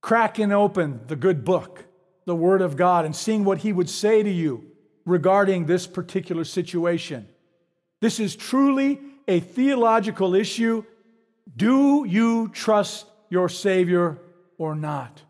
Cracking 0.00 0.52
open 0.52 1.00
the 1.06 1.16
good 1.16 1.44
book, 1.44 1.84
the 2.26 2.34
Word 2.34 2.62
of 2.62 2.76
God, 2.76 3.04
and 3.04 3.14
seeing 3.14 3.44
what 3.44 3.58
He 3.58 3.72
would 3.72 3.90
say 3.90 4.22
to 4.22 4.30
you 4.30 4.64
regarding 5.04 5.66
this 5.66 5.86
particular 5.86 6.44
situation. 6.44 7.28
This 8.00 8.20
is 8.20 8.36
truly 8.36 9.00
a 9.28 9.40
theological 9.40 10.34
issue. 10.34 10.84
Do 11.56 12.04
you 12.06 12.48
trust 12.48 13.06
your 13.28 13.48
Savior 13.48 14.18
or 14.58 14.74
not? 14.74 15.22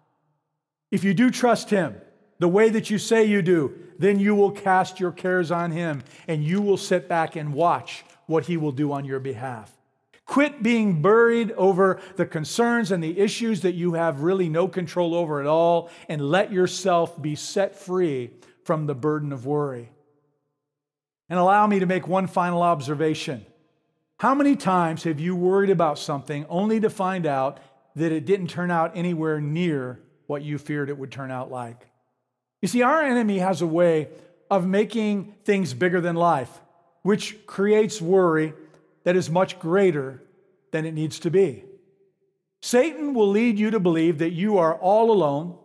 If 0.90 1.04
you 1.04 1.14
do 1.14 1.30
trust 1.30 1.70
Him 1.70 1.96
the 2.38 2.48
way 2.48 2.68
that 2.70 2.90
you 2.90 2.98
say 2.98 3.24
you 3.24 3.42
do, 3.42 3.74
then 3.98 4.18
you 4.18 4.34
will 4.34 4.50
cast 4.50 5.00
your 5.00 5.12
cares 5.12 5.50
on 5.50 5.70
Him 5.70 6.02
and 6.28 6.44
you 6.44 6.60
will 6.60 6.76
sit 6.76 7.08
back 7.08 7.36
and 7.36 7.54
watch 7.54 8.04
what 8.26 8.46
He 8.46 8.56
will 8.56 8.72
do 8.72 8.92
on 8.92 9.04
your 9.04 9.20
behalf. 9.20 9.72
Quit 10.26 10.62
being 10.62 11.02
buried 11.02 11.52
over 11.52 12.00
the 12.16 12.26
concerns 12.26 12.90
and 12.90 13.02
the 13.02 13.18
issues 13.18 13.60
that 13.60 13.74
you 13.74 13.94
have 13.94 14.22
really 14.22 14.48
no 14.48 14.68
control 14.68 15.14
over 15.14 15.40
at 15.40 15.46
all 15.46 15.90
and 16.08 16.30
let 16.30 16.50
yourself 16.50 17.20
be 17.20 17.34
set 17.34 17.76
free 17.76 18.30
from 18.64 18.86
the 18.86 18.94
burden 18.94 19.32
of 19.32 19.44
worry. 19.46 19.90
And 21.28 21.38
allow 21.38 21.66
me 21.66 21.78
to 21.78 21.86
make 21.86 22.08
one 22.08 22.26
final 22.26 22.62
observation. 22.62 23.44
How 24.18 24.34
many 24.34 24.56
times 24.56 25.04
have 25.04 25.20
you 25.20 25.36
worried 25.36 25.70
about 25.70 25.98
something 25.98 26.46
only 26.48 26.80
to 26.80 26.88
find 26.88 27.26
out 27.26 27.60
that 27.96 28.12
it 28.12 28.24
didn't 28.24 28.48
turn 28.48 28.70
out 28.70 28.96
anywhere 28.96 29.40
near 29.40 30.00
what 30.26 30.42
you 30.42 30.58
feared 30.58 30.88
it 30.88 30.98
would 30.98 31.12
turn 31.12 31.30
out 31.30 31.50
like. 31.50 31.88
You 32.62 32.68
see, 32.68 32.82
our 32.82 33.02
enemy 33.02 33.38
has 33.38 33.62
a 33.62 33.66
way 33.66 34.08
of 34.50 34.66
making 34.66 35.34
things 35.44 35.74
bigger 35.74 36.00
than 36.00 36.16
life, 36.16 36.60
which 37.02 37.46
creates 37.46 38.00
worry 38.00 38.54
that 39.04 39.16
is 39.16 39.30
much 39.30 39.58
greater 39.58 40.22
than 40.72 40.84
it 40.84 40.92
needs 40.92 41.18
to 41.20 41.30
be. 41.30 41.64
Satan 42.60 43.14
will 43.14 43.28
lead 43.28 43.58
you 43.58 43.70
to 43.70 43.80
believe 43.80 44.18
that 44.18 44.32
you 44.32 44.58
are 44.58 44.74
all 44.74 45.10
alone. 45.10 45.58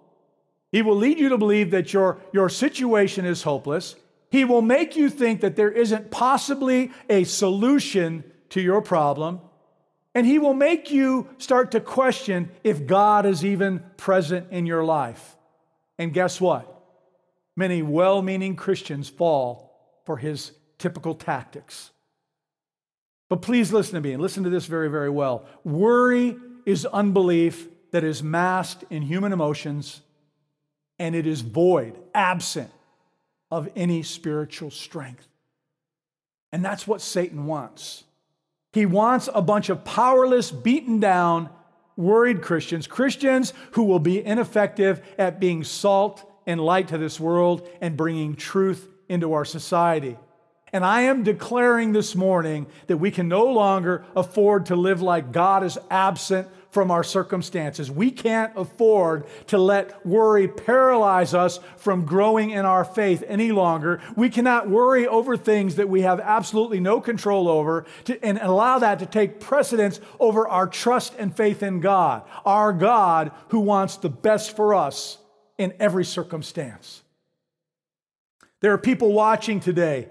He 0.71 0.81
will 0.81 0.97
lead 0.97 1.17
you 1.17 1.29
to 1.29 1.37
believe 1.37 1.71
that 1.71 1.93
your, 1.93 2.19
your 2.33 2.49
situation 2.49 3.25
is 3.25 3.43
hopeless. 3.43 3.95
He 4.29 4.45
will 4.45 4.61
make 4.61 4.95
you 4.95 5.09
think 5.09 5.41
that 5.41 5.55
there 5.55 5.71
isn't 5.71 6.11
possibly 6.11 6.91
a 7.09 7.23
solution 7.23 8.23
to 8.49 8.61
your 8.61 8.81
problem. 8.81 9.39
And 10.13 10.25
he 10.25 10.39
will 10.39 10.53
make 10.53 10.91
you 10.91 11.29
start 11.37 11.71
to 11.71 11.79
question 11.79 12.51
if 12.63 12.85
God 12.85 13.25
is 13.25 13.45
even 13.45 13.83
present 13.95 14.47
in 14.51 14.65
your 14.65 14.83
life. 14.83 15.37
And 15.97 16.13
guess 16.13 16.41
what? 16.41 16.75
Many 17.55 17.81
well 17.81 18.21
meaning 18.21 18.55
Christians 18.55 19.09
fall 19.09 20.01
for 20.05 20.17
his 20.17 20.51
typical 20.77 21.15
tactics. 21.15 21.91
But 23.29 23.43
please 23.43 23.71
listen 23.71 23.93
to 23.93 24.01
me 24.01 24.13
and 24.13 24.21
listen 24.21 24.43
to 24.43 24.49
this 24.49 24.65
very, 24.65 24.89
very 24.89 25.09
well. 25.09 25.45
Worry 25.63 26.35
is 26.65 26.85
unbelief 26.85 27.67
that 27.91 28.03
is 28.03 28.21
masked 28.23 28.83
in 28.89 29.03
human 29.03 29.31
emotions 29.31 30.01
and 30.97 31.15
it 31.15 31.25
is 31.25 31.41
void, 31.41 31.97
absent 32.13 32.69
of 33.51 33.69
any 33.75 34.03
spiritual 34.03 34.69
strength. 34.69 35.27
And 36.51 36.65
that's 36.65 36.87
what 36.87 37.01
Satan 37.01 37.45
wants. 37.45 38.03
He 38.73 38.85
wants 38.85 39.29
a 39.33 39.41
bunch 39.41 39.69
of 39.69 39.83
powerless, 39.85 40.51
beaten 40.51 40.99
down, 40.99 41.49
worried 41.95 42.41
Christians, 42.41 42.87
Christians 42.87 43.53
who 43.71 43.83
will 43.83 43.99
be 43.99 44.23
ineffective 44.23 45.01
at 45.17 45.39
being 45.39 45.63
salt 45.63 46.23
and 46.45 46.59
light 46.59 46.89
to 46.89 46.97
this 46.97 47.19
world 47.19 47.67
and 47.81 47.97
bringing 47.97 48.35
truth 48.35 48.87
into 49.07 49.33
our 49.33 49.45
society. 49.45 50.17
And 50.71 50.85
I 50.85 51.01
am 51.01 51.23
declaring 51.23 51.93
this 51.93 52.15
morning 52.15 52.67
that 52.87 52.97
we 52.97 53.11
can 53.11 53.27
no 53.27 53.45
longer 53.45 54.05
afford 54.15 54.67
to 54.67 54.75
live 54.75 55.01
like 55.01 55.31
God 55.31 55.63
is 55.63 55.77
absent 55.89 56.47
from 56.69 56.91
our 56.91 57.03
circumstances. 57.03 57.89
We 57.89 58.11
can't 58.11 58.53
afford 58.55 59.25
to 59.47 59.57
let 59.57 60.05
worry 60.05 60.47
paralyze 60.47 61.33
us 61.33 61.59
from 61.77 62.05
growing 62.05 62.51
in 62.51 62.63
our 62.63 62.85
faith 62.85 63.23
any 63.27 63.51
longer. 63.51 64.01
We 64.15 64.29
cannot 64.29 64.69
worry 64.69 65.07
over 65.07 65.35
things 65.35 65.77
that 65.77 65.89
we 65.89 66.01
have 66.01 66.19
absolutely 66.19 66.79
no 66.79 67.01
control 67.01 67.47
over 67.47 67.85
to, 68.05 68.23
and 68.23 68.37
allow 68.37 68.77
that 68.79 68.99
to 68.99 69.07
take 69.07 69.39
precedence 69.39 69.99
over 70.19 70.47
our 70.47 70.67
trust 70.67 71.15
and 71.17 71.35
faith 71.35 71.63
in 71.63 71.79
God, 71.79 72.21
our 72.45 72.71
God 72.71 73.31
who 73.47 73.61
wants 73.61 73.97
the 73.97 74.09
best 74.09 74.55
for 74.55 74.75
us 74.75 75.17
in 75.57 75.73
every 75.79 76.05
circumstance. 76.05 77.01
There 78.61 78.73
are 78.73 78.77
people 78.77 79.11
watching 79.13 79.59
today 79.59 80.07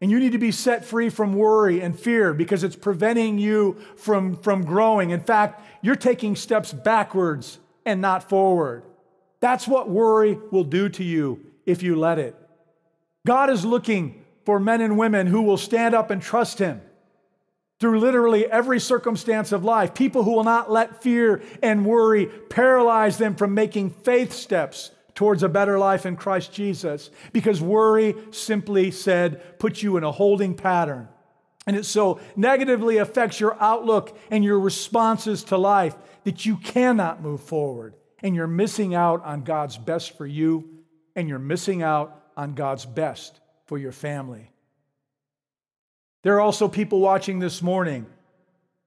and 0.00 0.10
you 0.10 0.18
need 0.18 0.32
to 0.32 0.38
be 0.38 0.52
set 0.52 0.84
free 0.84 1.10
from 1.10 1.34
worry 1.34 1.80
and 1.80 1.98
fear 1.98 2.32
because 2.32 2.64
it's 2.64 2.76
preventing 2.76 3.38
you 3.38 3.76
from, 3.96 4.36
from 4.36 4.64
growing. 4.64 5.10
In 5.10 5.20
fact, 5.20 5.62
you're 5.82 5.96
taking 5.96 6.36
steps 6.36 6.72
backwards 6.72 7.58
and 7.84 8.00
not 8.00 8.28
forward. 8.28 8.84
That's 9.40 9.68
what 9.68 9.90
worry 9.90 10.38
will 10.50 10.64
do 10.64 10.88
to 10.90 11.04
you 11.04 11.44
if 11.66 11.82
you 11.82 11.96
let 11.96 12.18
it. 12.18 12.34
God 13.26 13.50
is 13.50 13.64
looking 13.64 14.24
for 14.46 14.58
men 14.58 14.80
and 14.80 14.96
women 14.96 15.26
who 15.26 15.42
will 15.42 15.58
stand 15.58 15.94
up 15.94 16.10
and 16.10 16.22
trust 16.22 16.58
Him 16.58 16.80
through 17.78 18.00
literally 18.00 18.46
every 18.46 18.80
circumstance 18.80 19.52
of 19.52 19.64
life. 19.64 19.94
People 19.94 20.22
who 20.22 20.32
will 20.32 20.44
not 20.44 20.70
let 20.70 21.02
fear 21.02 21.42
and 21.62 21.84
worry 21.84 22.26
paralyze 22.26 23.18
them 23.18 23.34
from 23.34 23.54
making 23.54 23.90
faith 23.90 24.32
steps 24.32 24.90
towards 25.20 25.42
a 25.42 25.48
better 25.50 25.78
life 25.78 26.06
in 26.06 26.16
Christ 26.16 26.50
Jesus 26.50 27.10
because 27.34 27.60
worry, 27.60 28.14
simply 28.30 28.90
said, 28.90 29.58
puts 29.58 29.82
you 29.82 29.98
in 29.98 30.02
a 30.02 30.10
holding 30.10 30.54
pattern. 30.54 31.10
And 31.66 31.76
it 31.76 31.84
so 31.84 32.20
negatively 32.36 32.96
affects 32.96 33.38
your 33.38 33.54
outlook 33.62 34.16
and 34.30 34.42
your 34.42 34.58
responses 34.58 35.44
to 35.44 35.58
life 35.58 35.94
that 36.24 36.46
you 36.46 36.56
cannot 36.56 37.20
move 37.20 37.42
forward. 37.42 37.96
And 38.22 38.34
you're 38.34 38.46
missing 38.46 38.94
out 38.94 39.22
on 39.22 39.42
God's 39.42 39.76
best 39.76 40.16
for 40.16 40.24
you, 40.24 40.84
and 41.14 41.28
you're 41.28 41.38
missing 41.38 41.82
out 41.82 42.18
on 42.34 42.54
God's 42.54 42.86
best 42.86 43.40
for 43.66 43.76
your 43.76 43.92
family. 43.92 44.50
There 46.22 46.36
are 46.36 46.40
also 46.40 46.66
people 46.66 47.00
watching 47.00 47.40
this 47.40 47.60
morning, 47.60 48.06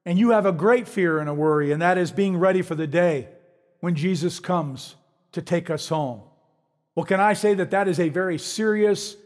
and 0.04 0.18
you 0.18 0.32
have 0.32 0.48
a 0.48 0.52
great 0.52 0.88
fear 0.88 1.20
and 1.20 1.30
a 1.30 1.34
worry, 1.36 1.72
and 1.72 1.84
that 1.84 2.00
is 2.00 2.12
being 2.12 2.38
ready 2.38 2.64
for 2.64 2.74
the 2.74 2.88
day 2.88 3.28
when 3.82 3.94
Jesus 3.94 4.40
comes 4.40 4.96
to 5.34 5.42
take 5.42 5.70
us 5.70 5.90
home. 5.90 6.22
Well, 6.96 7.06
can 7.06 7.20
I 7.20 7.34
say 7.34 7.54
that 7.56 7.72
that 7.72 7.88
is 7.88 8.00
a 8.00 8.10
very 8.10 8.38
serious 8.38 9.18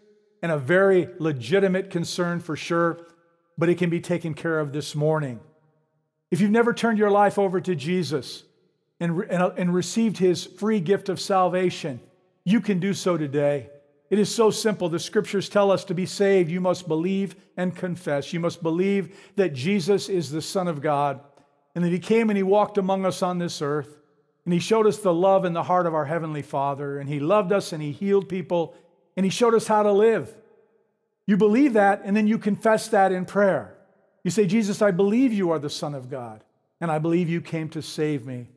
and 0.41 0.51
a 0.51 0.57
very 0.57 1.09
legitimate 1.19 1.89
concern 1.89 2.39
for 2.39 2.55
sure, 2.55 2.99
but 3.57 3.69
it 3.69 3.77
can 3.77 3.89
be 3.89 3.99
taken 3.99 4.33
care 4.33 4.59
of 4.59 4.71
this 4.71 4.95
morning. 4.95 5.39
If 6.31 6.41
you've 6.41 6.51
never 6.51 6.73
turned 6.73 6.97
your 6.97 7.11
life 7.11 7.39
over 7.39 7.59
to 7.61 7.75
Jesus 7.75 8.43
and, 8.99 9.21
and, 9.23 9.43
uh, 9.43 9.51
and 9.57 9.73
received 9.73 10.17
his 10.17 10.45
free 10.45 10.79
gift 10.79 11.09
of 11.09 11.19
salvation, 11.19 11.99
you 12.43 12.61
can 12.61 12.79
do 12.79 12.93
so 12.93 13.17
today. 13.17 13.69
It 14.09 14.19
is 14.19 14.33
so 14.33 14.51
simple. 14.51 14.89
The 14.89 14.99
scriptures 14.99 15.49
tell 15.49 15.71
us 15.71 15.83
to 15.85 15.93
be 15.93 16.05
saved, 16.05 16.49
you 16.49 16.61
must 16.61 16.87
believe 16.87 17.35
and 17.57 17.75
confess. 17.75 18.31
You 18.31 18.39
must 18.39 18.63
believe 18.63 19.17
that 19.35 19.53
Jesus 19.53 20.07
is 20.07 20.31
the 20.31 20.41
Son 20.41 20.67
of 20.67 20.81
God 20.81 21.19
and 21.75 21.83
that 21.83 21.91
he 21.91 21.99
came 21.99 22.29
and 22.29 22.37
he 22.37 22.43
walked 22.43 22.77
among 22.77 23.05
us 23.05 23.21
on 23.21 23.37
this 23.37 23.61
earth 23.61 23.97
and 24.47 24.53
he 24.53 24.61
showed 24.61 24.87
us 24.87 24.99
the 24.99 25.13
love 25.13 25.43
in 25.43 25.51
the 25.51 25.63
heart 25.63 25.87
of 25.87 25.93
our 25.93 26.05
Heavenly 26.05 26.41
Father. 26.41 26.99
And 26.99 27.09
he 27.09 27.19
loved 27.19 27.51
us 27.51 27.73
and 27.73 27.83
he 27.83 27.91
healed 27.91 28.29
people. 28.29 28.77
And 29.17 29.25
he 29.25 29.29
showed 29.29 29.53
us 29.53 29.67
how 29.67 29.83
to 29.83 29.91
live. 29.91 30.33
You 31.25 31.35
believe 31.35 31.73
that, 31.73 32.03
and 32.05 32.15
then 32.15 32.27
you 32.27 32.37
confess 32.37 32.87
that 32.87 33.11
in 33.11 33.25
prayer. 33.25 33.75
You 34.23 34.31
say, 34.31 34.45
Jesus, 34.45 34.81
I 34.81 34.91
believe 34.91 35.33
you 35.33 35.51
are 35.51 35.59
the 35.59 35.69
Son 35.69 35.93
of 35.93 36.09
God, 36.09 36.45
and 36.79 36.89
I 36.89 36.97
believe 36.97 37.27
you 37.27 37.41
came 37.41 37.67
to 37.71 37.81
save 37.81 38.25
me. 38.25 38.47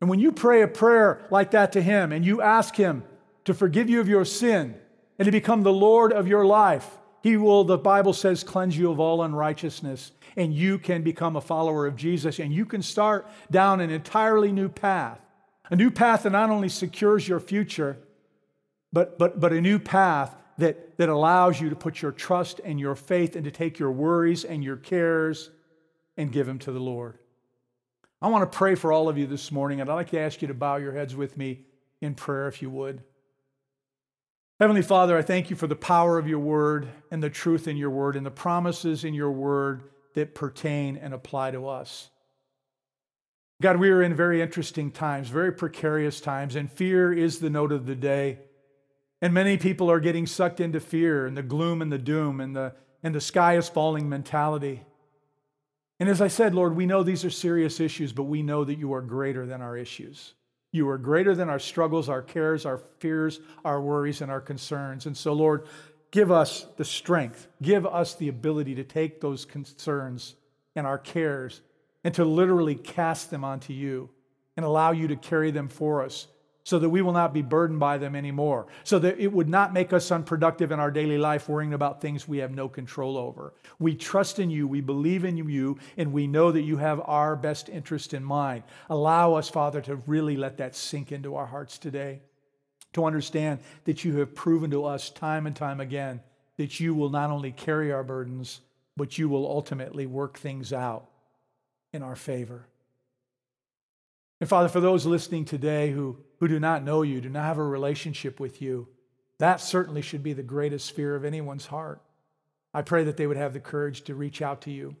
And 0.00 0.10
when 0.10 0.18
you 0.18 0.32
pray 0.32 0.62
a 0.62 0.66
prayer 0.66 1.24
like 1.30 1.52
that 1.52 1.70
to 1.74 1.82
him 1.82 2.10
and 2.10 2.26
you 2.26 2.42
ask 2.42 2.74
him 2.74 3.04
to 3.44 3.54
forgive 3.54 3.88
you 3.88 4.00
of 4.00 4.08
your 4.08 4.24
sin 4.24 4.74
and 5.20 5.26
to 5.26 5.30
become 5.30 5.62
the 5.62 5.72
Lord 5.72 6.12
of 6.12 6.26
your 6.26 6.46
life, 6.46 6.98
he 7.22 7.36
will, 7.36 7.62
the 7.62 7.78
Bible 7.78 8.12
says, 8.12 8.42
cleanse 8.42 8.76
you 8.76 8.90
of 8.90 8.98
all 8.98 9.22
unrighteousness. 9.22 10.10
And 10.36 10.52
you 10.52 10.80
can 10.80 11.02
become 11.02 11.36
a 11.36 11.40
follower 11.40 11.86
of 11.86 11.94
Jesus 11.94 12.40
and 12.40 12.52
you 12.52 12.66
can 12.66 12.82
start 12.82 13.28
down 13.52 13.80
an 13.80 13.90
entirely 13.90 14.50
new 14.50 14.68
path 14.68 15.20
a 15.70 15.76
new 15.76 15.90
path 15.90 16.22
that 16.22 16.30
not 16.30 16.50
only 16.50 16.68
secures 16.68 17.28
your 17.28 17.40
future, 17.40 17.98
but, 18.92 19.18
but, 19.18 19.38
but 19.38 19.52
a 19.52 19.60
new 19.60 19.78
path 19.78 20.34
that, 20.58 20.96
that 20.98 21.08
allows 21.08 21.60
you 21.60 21.70
to 21.70 21.76
put 21.76 22.02
your 22.02 22.12
trust 22.12 22.60
and 22.64 22.80
your 22.80 22.94
faith 22.94 23.36
and 23.36 23.44
to 23.44 23.50
take 23.50 23.78
your 23.78 23.92
worries 23.92 24.44
and 24.44 24.64
your 24.64 24.76
cares 24.76 25.50
and 26.16 26.32
give 26.32 26.46
them 26.46 26.58
to 26.60 26.72
the 26.72 26.80
Lord. 26.80 27.18
I 28.20 28.28
want 28.28 28.50
to 28.50 28.56
pray 28.56 28.74
for 28.74 28.92
all 28.92 29.08
of 29.08 29.16
you 29.16 29.26
this 29.26 29.52
morning, 29.52 29.80
and 29.80 29.88
I'd 29.88 29.94
like 29.94 30.10
to 30.10 30.18
ask 30.18 30.42
you 30.42 30.48
to 30.48 30.54
bow 30.54 30.76
your 30.76 30.92
heads 30.92 31.14
with 31.14 31.36
me 31.36 31.66
in 32.00 32.14
prayer 32.14 32.48
if 32.48 32.60
you 32.60 32.70
would. 32.70 33.02
Heavenly 34.58 34.82
Father, 34.82 35.16
I 35.16 35.22
thank 35.22 35.50
you 35.50 35.56
for 35.56 35.68
the 35.68 35.76
power 35.76 36.18
of 36.18 36.26
your 36.26 36.40
word 36.40 36.88
and 37.12 37.22
the 37.22 37.30
truth 37.30 37.68
in 37.68 37.76
your 37.76 37.90
word 37.90 38.16
and 38.16 38.26
the 38.26 38.30
promises 38.30 39.04
in 39.04 39.14
your 39.14 39.30
word 39.30 39.84
that 40.14 40.34
pertain 40.34 40.96
and 40.96 41.14
apply 41.14 41.52
to 41.52 41.68
us. 41.68 42.10
God, 43.60 43.78
we 43.78 43.90
are 43.90 44.02
in 44.02 44.14
very 44.14 44.40
interesting 44.40 44.92
times, 44.92 45.28
very 45.28 45.52
precarious 45.52 46.20
times, 46.20 46.54
and 46.54 46.70
fear 46.70 47.12
is 47.12 47.40
the 47.40 47.50
note 47.50 47.72
of 47.72 47.86
the 47.86 47.96
day. 47.96 48.38
And 49.20 49.34
many 49.34 49.56
people 49.56 49.90
are 49.90 49.98
getting 49.98 50.28
sucked 50.28 50.60
into 50.60 50.78
fear 50.78 51.26
and 51.26 51.36
the 51.36 51.42
gloom 51.42 51.82
and 51.82 51.90
the 51.90 51.98
doom 51.98 52.40
and 52.40 52.54
the, 52.54 52.74
and 53.02 53.12
the 53.12 53.20
sky 53.20 53.56
is 53.56 53.68
falling 53.68 54.08
mentality. 54.08 54.84
And 55.98 56.08
as 56.08 56.20
I 56.20 56.28
said, 56.28 56.54
Lord, 56.54 56.76
we 56.76 56.86
know 56.86 57.02
these 57.02 57.24
are 57.24 57.30
serious 57.30 57.80
issues, 57.80 58.12
but 58.12 58.24
we 58.24 58.42
know 58.42 58.62
that 58.62 58.78
you 58.78 58.92
are 58.92 59.02
greater 59.02 59.44
than 59.44 59.60
our 59.60 59.76
issues. 59.76 60.34
You 60.70 60.88
are 60.90 60.98
greater 60.98 61.34
than 61.34 61.48
our 61.48 61.58
struggles, 61.58 62.08
our 62.08 62.22
cares, 62.22 62.64
our 62.64 62.78
fears, 63.00 63.40
our 63.64 63.80
worries, 63.80 64.20
and 64.20 64.30
our 64.30 64.40
concerns. 64.40 65.06
And 65.06 65.16
so, 65.16 65.32
Lord, 65.32 65.66
give 66.12 66.30
us 66.30 66.64
the 66.76 66.84
strength, 66.84 67.48
give 67.60 67.84
us 67.84 68.14
the 68.14 68.28
ability 68.28 68.76
to 68.76 68.84
take 68.84 69.20
those 69.20 69.44
concerns 69.44 70.36
and 70.76 70.86
our 70.86 70.98
cares 70.98 71.60
and 72.04 72.14
to 72.14 72.24
literally 72.24 72.74
cast 72.74 73.30
them 73.30 73.44
onto 73.44 73.72
you 73.72 74.10
and 74.56 74.64
allow 74.64 74.92
you 74.92 75.08
to 75.08 75.16
carry 75.16 75.50
them 75.50 75.68
for 75.68 76.02
us 76.02 76.26
so 76.68 76.78
that 76.78 76.90
we 76.90 77.00
will 77.00 77.14
not 77.14 77.32
be 77.32 77.40
burdened 77.40 77.80
by 77.80 77.96
them 77.96 78.14
anymore, 78.14 78.66
so 78.84 78.98
that 78.98 79.18
it 79.18 79.32
would 79.32 79.48
not 79.48 79.72
make 79.72 79.94
us 79.94 80.10
unproductive 80.10 80.70
in 80.70 80.78
our 80.78 80.90
daily 80.90 81.16
life 81.16 81.48
worrying 81.48 81.72
about 81.72 82.02
things 82.02 82.28
we 82.28 82.36
have 82.36 82.50
no 82.50 82.68
control 82.68 83.16
over. 83.16 83.54
We 83.78 83.94
trust 83.94 84.38
in 84.38 84.50
you, 84.50 84.68
we 84.68 84.82
believe 84.82 85.24
in 85.24 85.38
you, 85.38 85.78
and 85.96 86.12
we 86.12 86.26
know 86.26 86.52
that 86.52 86.64
you 86.64 86.76
have 86.76 87.00
our 87.06 87.36
best 87.36 87.70
interest 87.70 88.12
in 88.12 88.22
mind. 88.22 88.64
Allow 88.90 89.32
us, 89.32 89.48
Father, 89.48 89.80
to 89.80 89.96
really 90.06 90.36
let 90.36 90.58
that 90.58 90.76
sink 90.76 91.10
into 91.10 91.36
our 91.36 91.46
hearts 91.46 91.78
today, 91.78 92.20
to 92.92 93.06
understand 93.06 93.60
that 93.84 94.04
you 94.04 94.18
have 94.18 94.34
proven 94.34 94.70
to 94.72 94.84
us 94.84 95.08
time 95.08 95.46
and 95.46 95.56
time 95.56 95.80
again 95.80 96.20
that 96.58 96.78
you 96.78 96.94
will 96.94 97.08
not 97.08 97.30
only 97.30 97.52
carry 97.52 97.92
our 97.92 98.04
burdens, 98.04 98.60
but 98.94 99.16
you 99.16 99.30
will 99.30 99.46
ultimately 99.46 100.04
work 100.04 100.38
things 100.38 100.74
out 100.74 101.07
in 101.98 102.04
our 102.04 102.14
favor. 102.14 102.64
And 104.40 104.48
Father, 104.48 104.68
for 104.68 104.78
those 104.78 105.04
listening 105.04 105.44
today 105.44 105.90
who, 105.90 106.16
who 106.38 106.46
do 106.46 106.60
not 106.60 106.84
know 106.84 107.02
you, 107.02 107.20
do 107.20 107.28
not 107.28 107.44
have 107.44 107.58
a 107.58 107.64
relationship 107.64 108.38
with 108.38 108.62
you, 108.62 108.86
that 109.38 109.60
certainly 109.60 110.00
should 110.00 110.22
be 110.22 110.32
the 110.32 110.44
greatest 110.44 110.92
fear 110.92 111.16
of 111.16 111.24
anyone's 111.24 111.66
heart. 111.66 112.00
I 112.72 112.82
pray 112.82 113.02
that 113.02 113.16
they 113.16 113.26
would 113.26 113.36
have 113.36 113.52
the 113.52 113.58
courage 113.58 114.02
to 114.02 114.14
reach 114.14 114.40
out 114.40 114.60
to 114.62 114.70
you, 114.70 114.94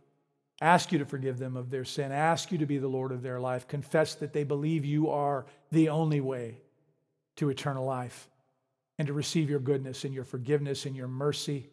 ask 0.60 0.90
you 0.90 0.98
to 0.98 1.04
forgive 1.04 1.38
them 1.38 1.56
of 1.56 1.70
their 1.70 1.84
sin, 1.84 2.10
ask 2.10 2.50
you 2.50 2.58
to 2.58 2.66
be 2.66 2.78
the 2.78 2.88
Lord 2.88 3.12
of 3.12 3.22
their 3.22 3.38
life, 3.38 3.68
confess 3.68 4.16
that 4.16 4.32
they 4.32 4.42
believe 4.42 4.84
you 4.84 5.08
are 5.08 5.46
the 5.70 5.88
only 5.88 6.20
way 6.20 6.58
to 7.36 7.48
eternal 7.48 7.84
life, 7.84 8.28
and 8.98 9.06
to 9.06 9.12
receive 9.12 9.48
your 9.48 9.60
goodness 9.60 10.02
and 10.02 10.12
your 10.12 10.24
forgiveness 10.24 10.84
and 10.84 10.96
your 10.96 11.06
mercy 11.06 11.70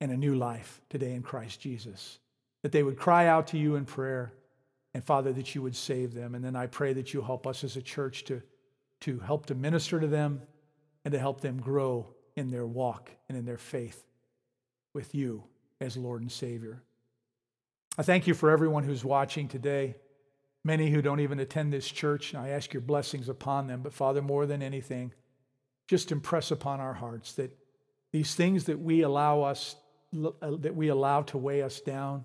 and 0.00 0.10
a 0.10 0.16
new 0.16 0.34
life 0.34 0.80
today 0.88 1.12
in 1.12 1.22
Christ 1.22 1.60
Jesus. 1.60 2.18
That 2.62 2.72
they 2.72 2.82
would 2.82 2.98
cry 2.98 3.28
out 3.28 3.46
to 3.48 3.58
you 3.58 3.76
in 3.76 3.84
prayer, 3.84 4.32
and 4.94 5.04
Father, 5.04 5.32
that 5.32 5.54
you 5.54 5.62
would 5.62 5.76
save 5.76 6.14
them. 6.14 6.34
And 6.34 6.44
then 6.44 6.56
I 6.56 6.66
pray 6.66 6.92
that 6.94 7.14
you 7.14 7.22
help 7.22 7.46
us 7.46 7.62
as 7.62 7.76
a 7.76 7.82
church 7.82 8.24
to, 8.24 8.42
to 9.02 9.18
help 9.20 9.46
to 9.46 9.54
minister 9.54 10.00
to 10.00 10.06
them 10.06 10.42
and 11.04 11.12
to 11.12 11.18
help 11.18 11.40
them 11.40 11.60
grow 11.60 12.08
in 12.36 12.50
their 12.50 12.66
walk 12.66 13.10
and 13.28 13.38
in 13.38 13.44
their 13.44 13.58
faith 13.58 14.04
with 14.92 15.14
you 15.14 15.44
as 15.80 15.96
Lord 15.96 16.22
and 16.22 16.32
Savior. 16.32 16.82
I 17.96 18.02
thank 18.02 18.26
you 18.26 18.34
for 18.34 18.50
everyone 18.50 18.84
who's 18.84 19.04
watching 19.04 19.48
today, 19.48 19.94
many 20.64 20.90
who 20.90 21.02
don't 21.02 21.20
even 21.20 21.40
attend 21.40 21.72
this 21.72 21.88
church. 21.88 22.32
And 22.32 22.42
I 22.42 22.50
ask 22.50 22.72
your 22.72 22.80
blessings 22.80 23.28
upon 23.28 23.66
them. 23.66 23.82
But 23.82 23.92
Father, 23.92 24.22
more 24.22 24.46
than 24.46 24.62
anything, 24.62 25.12
just 25.88 26.12
impress 26.12 26.50
upon 26.50 26.80
our 26.80 26.94
hearts 26.94 27.34
that 27.34 27.56
these 28.12 28.34
things 28.34 28.64
that 28.64 28.78
we 28.78 29.02
allow 29.02 29.42
us 29.42 29.76
uh, 30.42 30.56
that 30.58 30.74
we 30.74 30.88
allow 30.88 31.22
to 31.22 31.38
weigh 31.38 31.62
us 31.62 31.80
down 31.80 32.24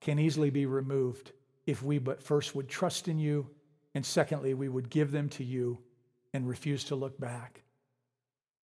can 0.00 0.18
easily 0.18 0.50
be 0.50 0.66
removed 0.66 1.30
if 1.66 1.82
we 1.82 1.98
but 1.98 2.22
first 2.22 2.54
would 2.54 2.68
trust 2.68 3.08
in 3.08 3.18
you 3.18 3.48
and 3.94 4.04
secondly 4.04 4.54
we 4.54 4.68
would 4.68 4.90
give 4.90 5.10
them 5.10 5.28
to 5.28 5.44
you 5.44 5.78
and 6.32 6.48
refuse 6.48 6.84
to 6.84 6.94
look 6.94 7.18
back 7.20 7.62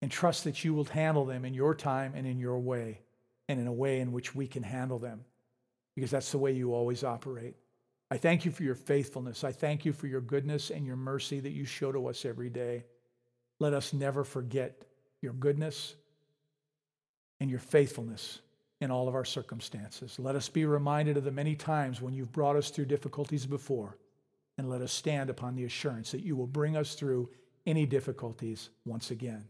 and 0.00 0.10
trust 0.10 0.44
that 0.44 0.64
you 0.64 0.74
will 0.74 0.84
handle 0.84 1.24
them 1.24 1.44
in 1.44 1.54
your 1.54 1.74
time 1.74 2.12
and 2.14 2.26
in 2.26 2.38
your 2.38 2.58
way 2.58 3.00
and 3.48 3.60
in 3.60 3.66
a 3.66 3.72
way 3.72 4.00
in 4.00 4.12
which 4.12 4.34
we 4.34 4.46
can 4.46 4.62
handle 4.62 4.98
them 4.98 5.24
because 5.94 6.10
that's 6.10 6.30
the 6.30 6.38
way 6.38 6.52
you 6.52 6.74
always 6.74 7.02
operate. 7.02 7.56
I 8.10 8.16
thank 8.16 8.44
you 8.44 8.50
for 8.50 8.62
your 8.62 8.74
faithfulness. 8.74 9.44
I 9.44 9.52
thank 9.52 9.84
you 9.84 9.92
for 9.92 10.06
your 10.06 10.20
goodness 10.20 10.70
and 10.70 10.86
your 10.86 10.96
mercy 10.96 11.40
that 11.40 11.50
you 11.50 11.64
show 11.64 11.92
to 11.92 12.06
us 12.06 12.24
every 12.24 12.48
day. 12.48 12.84
Let 13.58 13.74
us 13.74 13.92
never 13.92 14.24
forget 14.24 14.82
your 15.20 15.32
goodness 15.32 15.94
and 17.40 17.50
your 17.50 17.58
faithfulness 17.58 18.38
in 18.80 18.90
all 18.90 19.08
of 19.08 19.14
our 19.14 19.24
circumstances. 19.24 20.18
Let 20.18 20.36
us 20.36 20.48
be 20.48 20.64
reminded 20.64 21.16
of 21.16 21.24
the 21.24 21.30
many 21.30 21.56
times 21.56 22.00
when 22.00 22.14
you've 22.14 22.32
brought 22.32 22.56
us 22.56 22.70
through 22.70 22.86
difficulties 22.86 23.46
before, 23.46 23.96
and 24.56 24.70
let 24.70 24.80
us 24.80 24.92
stand 24.92 25.30
upon 25.30 25.54
the 25.54 25.64
assurance 25.64 26.10
that 26.12 26.24
you 26.24 26.36
will 26.36 26.46
bring 26.46 26.76
us 26.76 26.94
through 26.94 27.28
any 27.66 27.86
difficulties 27.86 28.70
once 28.84 29.10
again. 29.10 29.44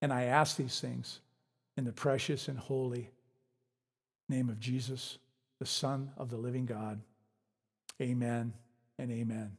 And 0.00 0.12
I 0.12 0.24
ask 0.24 0.56
these 0.56 0.80
things 0.80 1.20
in 1.76 1.84
the 1.84 1.92
precious 1.92 2.48
and 2.48 2.58
holy 2.58 3.10
name 4.28 4.48
of 4.48 4.60
Jesus, 4.60 5.18
the 5.58 5.66
Son 5.66 6.10
of 6.16 6.30
the 6.30 6.36
living 6.36 6.66
God. 6.66 7.00
Amen 8.00 8.52
and 8.98 9.10
amen. 9.10 9.56